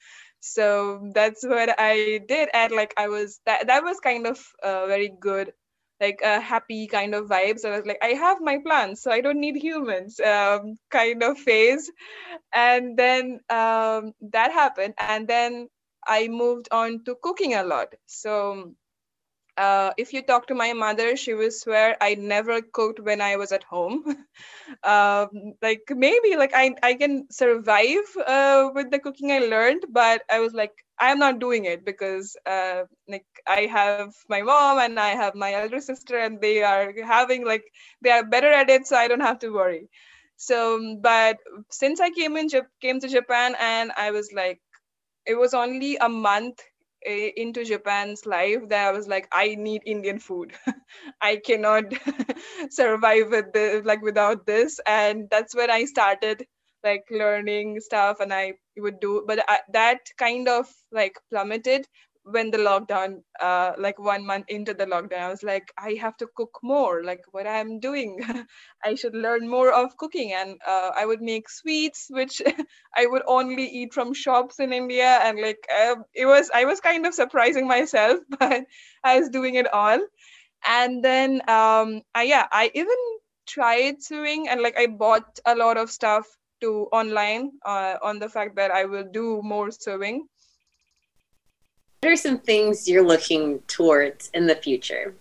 So 0.41 1.11
that's 1.13 1.43
what 1.45 1.73
i 1.79 2.19
did 2.27 2.49
and 2.53 2.71
like 2.71 2.93
i 2.97 3.07
was 3.07 3.39
that 3.45 3.67
that 3.67 3.83
was 3.83 3.99
kind 3.99 4.25
of 4.27 4.39
uh, 4.63 4.85
very 4.87 5.09
good 5.19 5.53
like 6.01 6.21
a 6.23 6.41
happy 6.41 6.87
kind 6.87 7.15
of 7.15 7.27
vibe 7.27 7.59
so 7.59 7.71
i 7.71 7.77
was 7.77 7.85
like 7.85 7.99
i 8.03 8.09
have 8.09 8.41
my 8.41 8.57
plants 8.65 9.03
so 9.03 9.11
i 9.11 9.21
don't 9.21 9.39
need 9.39 9.55
humans 9.55 10.19
um, 10.21 10.75
kind 10.89 11.23
of 11.23 11.37
phase. 11.37 11.91
And 12.53 12.97
then 12.97 13.39
um, 13.49 14.13
that 14.31 14.51
happened 14.51 14.95
and 14.99 15.27
then 15.27 15.67
i 16.07 16.27
moved 16.27 16.69
on 16.71 17.03
to 17.05 17.15
cooking 17.21 17.53
a 17.53 17.63
lot. 17.63 17.93
So 18.07 18.73
uh, 19.57 19.91
if 19.97 20.13
you 20.13 20.21
talk 20.21 20.47
to 20.47 20.55
my 20.55 20.73
mother, 20.73 21.15
she 21.15 21.33
will 21.33 21.51
swear 21.51 21.95
I 22.01 22.15
never 22.15 22.61
cooked 22.61 22.99
when 22.99 23.21
I 23.21 23.35
was 23.37 23.51
at 23.51 23.63
home. 23.63 24.03
um, 24.83 25.29
like 25.61 25.83
maybe 25.89 26.35
like 26.37 26.51
I, 26.55 26.75
I 26.83 26.93
can 26.95 27.27
survive 27.31 28.07
uh, 28.25 28.69
with 28.73 28.91
the 28.91 28.99
cooking 28.99 29.31
I 29.31 29.39
learned, 29.39 29.85
but 29.89 30.23
I 30.29 30.39
was 30.39 30.53
like, 30.53 30.73
I'm 30.99 31.19
not 31.19 31.39
doing 31.39 31.65
it 31.65 31.85
because 31.85 32.35
uh, 32.45 32.83
like 33.07 33.25
I 33.47 33.67
have 33.67 34.05
my 34.19 34.33
mom 34.33 34.69
and 34.69 34.89
I 34.89 35.01
have 35.09 35.27
my 35.27 35.45
elder 35.45 35.71
sister 35.71 36.11
and 36.11 36.35
they 36.35 36.61
are 36.61 36.91
having 37.03 37.45
like 37.45 37.63
they 38.01 38.09
are 38.11 38.23
better 38.23 38.51
at 38.51 38.69
it, 38.69 38.85
so 38.87 38.95
I 38.95 39.07
don't 39.07 39.21
have 39.21 39.39
to 39.39 39.49
worry. 39.49 39.89
So, 40.37 40.97
but 41.01 41.37
since 41.71 41.99
I 41.99 42.09
came 42.11 42.37
in 42.37 42.47
came 42.81 42.99
to 42.99 43.07
Japan 43.09 43.55
and 43.59 43.91
I 43.97 44.11
was 44.11 44.31
like, 44.33 44.61
it 45.25 45.35
was 45.35 45.53
only 45.53 45.97
a 45.97 46.09
month 46.09 46.61
Eh, 47.05 47.31
into 47.35 47.63
Japan's 47.65 48.25
life 48.27 48.67
that 48.69 48.87
I 48.87 48.91
was 48.91 49.07
like, 49.07 49.27
I 49.31 49.55
need 49.55 49.81
Indian 49.85 50.19
food. 50.19 50.53
I 51.21 51.37
cannot 51.37 51.85
survive 52.69 53.29
with 53.31 53.53
the 53.53 53.81
like 53.83 54.01
without 54.03 54.45
this. 54.45 54.79
And 54.85 55.27
that's 55.31 55.55
when 55.55 55.71
I 55.71 55.85
started 55.85 56.45
like 56.83 57.03
learning 57.09 57.79
stuff 57.79 58.19
and 58.19 58.33
I 58.33 58.53
would 58.77 58.99
do, 58.99 59.23
but 59.27 59.43
I, 59.47 59.59
that 59.73 59.99
kind 60.17 60.47
of 60.47 60.67
like 60.91 61.13
plummeted 61.31 61.87
when 62.23 62.51
the 62.51 62.57
lockdown 62.57 63.21
uh 63.41 63.71
like 63.77 63.97
one 63.99 64.25
month 64.25 64.45
into 64.47 64.73
the 64.73 64.85
lockdown 64.85 65.19
i 65.21 65.29
was 65.29 65.43
like 65.43 65.71
i 65.77 65.93
have 65.99 66.15
to 66.17 66.27
cook 66.35 66.59
more. 66.63 67.03
Like 67.03 67.23
what 67.31 67.47
i'm 67.47 67.79
doing 67.79 68.19
i 68.85 68.95
should 68.95 69.15
learn 69.15 69.47
more 69.49 69.71
of 69.71 69.97
cooking. 69.97 70.33
And 70.33 70.59
uh, 70.67 70.91
i 70.95 71.05
would 71.05 71.21
make 71.21 71.49
sweets 71.49 72.07
which 72.09 72.41
i 72.97 73.05
would 73.05 73.23
only 73.27 73.65
eat 73.65 73.93
from 73.93 74.13
shops 74.13 74.59
in 74.59 74.73
india. 74.73 75.19
And 75.23 75.39
like 75.41 75.65
uh, 75.75 75.95
it 76.13 76.25
was 76.25 76.51
i 76.53 76.65
was 76.65 76.79
kind 76.79 77.05
of 77.05 77.13
surprising 77.13 77.67
myself 77.67 78.19
but 78.39 78.63
i 79.03 79.19
was 79.19 79.29
doing 79.29 79.55
it 79.55 79.71
all. 79.73 79.99
And 80.65 81.03
then 81.03 81.41
um 81.49 82.01
I, 82.15 82.23
yeah 82.23 82.47
i 82.51 82.71
even 82.73 82.97
tried 83.47 84.01
sewing. 84.01 84.47
And 84.49 84.61
like 84.61 84.77
i 84.77 84.87
bought 84.87 85.39
a 85.45 85.55
lot 85.55 85.77
of 85.77 85.91
stuff 85.91 86.27
to 86.61 86.87
online 86.93 87.51
uh, 87.65 87.97
on 88.03 88.19
the 88.19 88.29
fact 88.29 88.55
that 88.57 88.71
i 88.71 88.85
will 88.85 89.05
do 89.11 89.41
more 89.43 89.71
sewing 89.71 90.27
what 92.01 92.11
are 92.11 92.15
some 92.15 92.39
things 92.39 92.89
you're 92.89 93.05
looking 93.05 93.59
towards 93.67 94.31
in 94.33 94.47
the 94.47 94.55
future? 94.55 95.13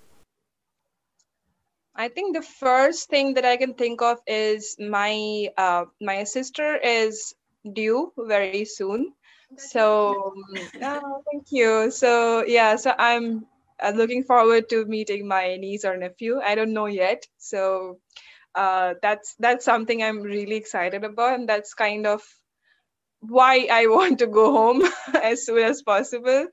I 1.94 2.08
think 2.08 2.34
the 2.34 2.42
first 2.42 3.10
thing 3.10 3.34
that 3.34 3.44
I 3.44 3.58
can 3.58 3.74
think 3.74 4.00
of 4.00 4.18
is 4.26 4.76
my 4.80 5.48
uh, 5.58 5.84
my 6.00 6.24
sister 6.24 6.76
is 6.76 7.34
due 7.70 8.12
very 8.16 8.64
soon. 8.64 9.12
So 9.58 10.32
oh, 10.82 11.22
thank 11.30 11.52
you. 11.52 11.90
So 11.90 12.44
yeah, 12.46 12.76
so 12.76 12.94
I'm 12.96 13.44
uh, 13.78 13.92
looking 13.94 14.24
forward 14.24 14.70
to 14.70 14.86
meeting 14.86 15.28
my 15.28 15.56
niece 15.56 15.84
or 15.84 15.98
nephew. 15.98 16.40
I 16.40 16.54
don't 16.54 16.72
know 16.72 16.86
yet. 16.86 17.26
So 17.36 17.98
uh, 18.54 18.94
that's 19.02 19.34
that's 19.38 19.66
something 19.66 20.02
I'm 20.02 20.22
really 20.22 20.56
excited 20.56 21.04
about, 21.04 21.34
and 21.38 21.46
that's 21.46 21.74
kind 21.74 22.06
of 22.06 22.22
why 23.20 23.68
I 23.70 23.86
want 23.96 24.18
to 24.20 24.26
go 24.26 24.52
home 24.52 24.82
as 25.22 25.46
soon 25.46 25.58
as 25.64 25.82
possible. 25.82 26.46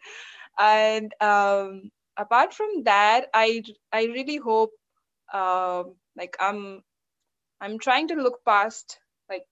And 0.60 1.14
um, 1.22 1.92
apart 2.18 2.54
from 2.54 2.84
that, 2.84 3.28
I 3.34 3.64
I 3.92 4.06
really 4.06 4.38
hope 4.38 4.72
um, 5.34 5.96
like 6.18 6.38
I'm 6.40 6.84
I'm 7.62 7.80
trying 7.80 8.10
to 8.10 8.16
look 8.16 8.44
past 8.46 9.00
like 9.30 9.48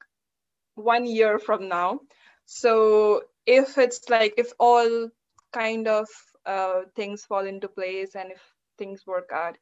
one 0.75 1.05
year 1.05 1.39
from 1.39 1.69
now. 1.69 1.99
So 2.45 3.23
if 3.45 3.77
it's 3.77 4.09
like 4.09 4.33
if 4.37 4.51
all 4.59 5.09
kind 5.53 5.87
of 5.87 6.07
uh, 6.45 6.81
things 6.95 7.25
fall 7.25 7.45
into 7.45 7.67
place 7.67 8.15
and 8.15 8.31
if 8.31 8.41
things 8.77 9.05
work 9.05 9.29
out, 9.33 9.57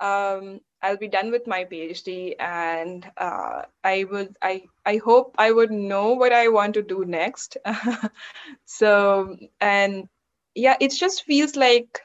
um, 0.00 0.60
I'll 0.82 0.96
be 0.96 1.08
done 1.08 1.30
with 1.30 1.46
my 1.46 1.64
PhD, 1.64 2.34
and 2.40 3.10
uh, 3.16 3.62
I 3.84 4.04
would 4.10 4.36
I 4.42 4.64
I 4.86 4.96
hope 4.98 5.34
I 5.38 5.52
would 5.52 5.70
know 5.70 6.12
what 6.14 6.32
I 6.32 6.48
want 6.48 6.74
to 6.74 6.82
do 6.82 7.04
next. 7.04 7.56
so 8.64 9.36
and 9.60 10.08
yeah, 10.54 10.76
it 10.80 10.92
just 10.92 11.24
feels 11.24 11.56
like 11.56 12.00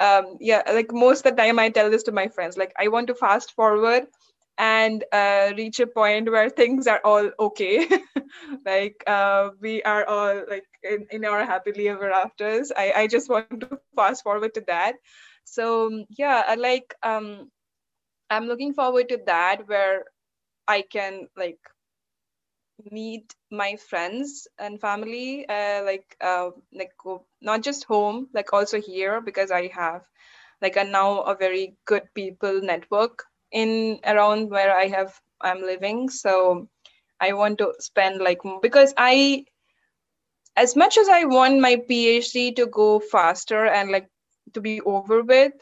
um, 0.00 0.36
yeah, 0.40 0.62
like 0.66 0.92
most 0.92 1.26
of 1.26 1.36
the 1.36 1.42
time 1.42 1.58
I 1.58 1.70
tell 1.70 1.90
this 1.90 2.02
to 2.04 2.12
my 2.12 2.28
friends, 2.28 2.56
like 2.56 2.72
I 2.78 2.88
want 2.88 3.08
to 3.08 3.14
fast 3.14 3.52
forward 3.54 4.06
and 4.58 5.04
uh, 5.12 5.52
reach 5.56 5.80
a 5.80 5.86
point 5.86 6.30
where 6.30 6.50
things 6.50 6.86
are 6.86 7.00
all 7.04 7.30
okay. 7.38 7.88
Like 8.66 9.02
uh, 9.06 9.50
we 9.60 9.82
are 9.82 10.04
all 10.06 10.42
like 10.48 10.66
in, 10.82 11.06
in 11.10 11.24
our 11.24 11.44
happily 11.44 11.88
ever 11.88 12.10
afters 12.10 12.72
I, 12.76 12.92
I 12.96 13.06
just 13.06 13.28
want 13.30 13.48
to 13.50 13.78
fast 13.96 14.22
forward 14.24 14.54
to 14.54 14.64
that 14.66 14.94
so 15.44 16.04
yeah 16.18 16.42
I 16.46 16.54
like 16.56 16.94
um 17.02 17.50
i'm 18.30 18.46
looking 18.46 18.74
forward 18.74 19.08
to 19.10 19.18
that 19.26 19.68
where 19.68 20.04
i 20.68 20.82
can 20.82 21.28
like 21.36 21.60
meet 22.90 23.34
my 23.50 23.76
friends 23.76 24.48
and 24.58 24.80
family 24.80 25.46
uh, 25.48 25.82
like 25.84 26.16
uh, 26.20 26.50
like 26.72 26.92
not 27.40 27.62
just 27.62 27.84
home 27.84 28.28
like 28.34 28.52
also 28.52 28.80
here 28.80 29.20
because 29.20 29.50
i 29.50 29.68
have 29.68 30.02
like 30.62 30.76
a 30.76 30.84
now 30.84 31.20
a 31.22 31.34
very 31.36 31.76
good 31.86 32.02
people 32.14 32.60
network 32.60 33.24
in 33.52 33.98
around 34.04 34.50
where 34.50 34.76
i 34.76 34.86
have 34.86 35.20
i'm 35.40 35.60
living. 35.62 36.08
So 36.08 36.68
i 37.20 37.32
want 37.32 37.58
to 37.58 37.72
spend 37.80 38.20
like 38.20 38.40
because 38.62 38.94
i 38.96 39.44
as 40.56 40.74
much 40.76 40.96
as 40.98 41.08
i 41.08 41.24
want 41.24 41.60
my 41.60 41.76
phd 41.88 42.54
to 42.56 42.66
go 42.66 43.00
faster 43.00 43.66
and 43.66 43.90
like 43.90 44.08
to 44.54 44.60
be 44.60 44.80
over 44.80 45.22
with. 45.22 45.52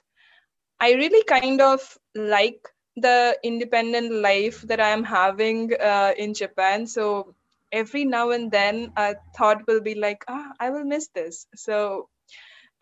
I 0.81 0.93
really 0.95 1.25
kind 1.25 1.61
of 1.61 1.81
like 2.15 2.69
the 2.97 3.39
independent 3.43 4.13
life 4.13 4.61
that 4.63 4.81
i'm 4.81 5.05
having 5.05 5.73
uh, 5.75 6.13
in 6.17 6.35
japan. 6.35 6.87
So 6.87 7.35
every 7.73 8.05
now 8.05 8.31
and 8.31 8.51
then 8.51 8.93
a 8.97 9.15
thought 9.37 9.67
will 9.67 9.81
be 9.81 9.95
like 9.95 10.25
ah 10.29 10.53
i 10.61 10.71
will 10.71 10.85
miss 10.85 11.09
this. 11.15 11.47
So 11.57 12.09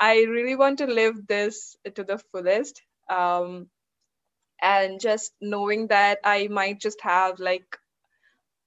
i 0.00 0.14
really 0.24 0.56
want 0.56 0.78
to 0.78 0.86
live 0.86 1.26
this 1.26 1.76
to 1.94 2.04
the 2.04 2.18
fullest 2.32 2.82
um, 3.10 3.68
and 4.62 5.00
just 5.00 5.32
knowing 5.40 5.88
that 5.88 6.18
i 6.24 6.48
might 6.48 6.80
just 6.80 7.00
have 7.02 7.38
like 7.40 7.78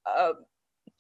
uh, 0.06 0.34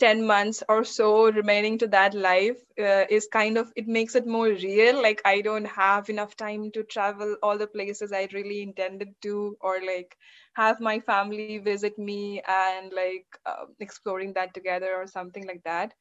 10 0.04 0.26
months 0.28 0.63
or 0.70 0.84
so 0.84 1.32
remaining 1.32 1.78
to 1.80 1.88
that 1.88 2.13
life 2.13 2.62
uh, 2.80 3.06
is 3.18 3.28
kind 3.32 3.58
of 3.58 3.72
it 3.76 3.88
makes 3.88 4.16
it 4.16 4.28
more 4.28 4.48
real. 4.48 5.02
Like 5.02 5.22
i 5.26 5.42
don't 5.42 5.66
have 5.78 6.10
enough 6.10 6.36
time 6.36 6.72
to 6.72 6.84
travel 6.84 7.36
all 7.44 7.58
the 7.58 7.68
places 7.68 8.12
i 8.13 8.28
really 8.34 8.62
intended 8.63 9.16
to 9.24 9.58
or 9.62 9.80
like 9.92 10.18
have 10.56 10.80
my 10.82 11.00
family 11.00 11.50
visit 11.52 11.89
me 11.92 12.42
and 12.48 12.82
like 12.86 13.18
uh, 13.38 13.58
exploring 13.80 14.34
that 14.34 14.54
together 14.54 14.92
or 14.96 15.08
something 15.08 15.46
like 15.48 15.63
that. 15.63 15.94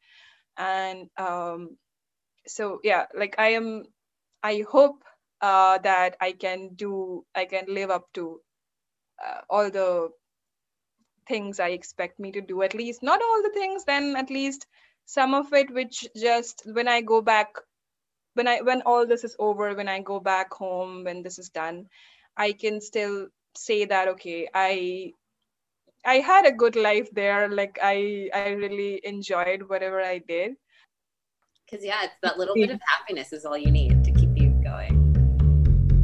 And 0.56 1.08
um 1.16 1.76
so 2.46 2.80
yeah 2.82 3.06
like 3.14 3.36
i 3.38 3.48
am 3.60 3.84
I 4.42 4.64
hope 4.70 5.04
uh, 5.40 5.78
that 5.78 6.16
I 6.20 6.32
can 6.32 6.74
do, 6.74 7.24
I 7.34 7.44
can 7.46 7.64
live 7.68 7.90
up 7.90 8.12
to 8.14 8.40
uh, 9.24 9.40
all 9.50 9.70
the 9.70 10.10
things 11.26 11.60
I 11.60 11.68
expect 11.68 12.18
me 12.18 12.32
to 12.32 12.40
do. 12.40 12.62
At 12.62 12.74
least 12.74 13.02
not 13.02 13.20
all 13.22 13.42
the 13.42 13.50
things, 13.54 13.84
then 13.84 14.16
at 14.16 14.30
least 14.30 14.66
some 15.06 15.34
of 15.34 15.52
it, 15.52 15.72
which 15.72 16.06
just 16.16 16.62
when 16.66 16.88
I 16.88 17.00
go 17.00 17.20
back, 17.20 17.54
when 18.34 18.48
I 18.48 18.60
when 18.62 18.82
all 18.82 19.06
this 19.06 19.24
is 19.24 19.36
over, 19.38 19.74
when 19.74 19.88
I 19.88 20.00
go 20.00 20.20
back 20.20 20.52
home, 20.52 21.04
when 21.04 21.22
this 21.22 21.38
is 21.38 21.48
done, 21.48 21.86
I 22.36 22.52
can 22.52 22.80
still 22.80 23.28
say 23.54 23.84
that 23.84 24.08
okay, 24.08 24.48
I 24.54 25.12
I 26.04 26.16
had 26.16 26.46
a 26.46 26.52
good 26.52 26.76
life 26.76 27.08
there. 27.12 27.48
Like 27.48 27.78
I 27.82 28.30
I 28.34 28.48
really 28.50 29.00
enjoyed 29.04 29.68
whatever 29.68 30.00
I 30.00 30.18
did. 30.18 30.54
Because 31.64 31.84
yeah, 31.84 32.04
it's 32.04 32.14
that 32.22 32.38
little 32.38 32.54
bit 32.54 32.70
of 32.70 32.80
happiness 32.86 33.32
is 33.32 33.44
all 33.44 33.56
you 33.56 33.70
need 33.70 34.04
to 34.04 34.12
keep 34.12 34.36
you 34.36 34.50
going. 34.62 35.12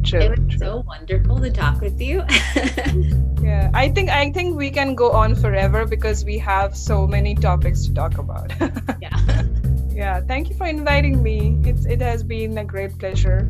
True, 0.03 0.21
it 0.21 0.29
was 0.29 0.49
true. 0.49 0.59
so 0.59 0.83
wonderful 0.87 1.39
to 1.39 1.51
talk 1.51 1.81
with 1.81 2.01
you. 2.01 2.23
yeah, 3.49 3.71
I 3.73 3.89
think 3.89 4.09
I 4.09 4.29
think 4.31 4.57
we 4.57 4.69
can 4.69 4.93
go 4.93 5.11
on 5.11 5.33
forever 5.33 5.85
because 5.85 6.23
we 6.23 6.37
have 6.37 6.77
so 6.77 7.07
many 7.07 7.33
topics 7.33 7.85
to 7.87 7.93
talk 7.93 8.19
about. 8.19 8.53
yeah. 9.01 9.17
yeah, 9.89 10.21
thank 10.21 10.49
you 10.49 10.55
for 10.55 10.67
inviting 10.67 11.23
me. 11.23 11.57
It's 11.65 11.85
it 11.85 11.99
has 12.01 12.21
been 12.21 12.59
a 12.59 12.63
great 12.63 12.93
pleasure. 12.99 13.49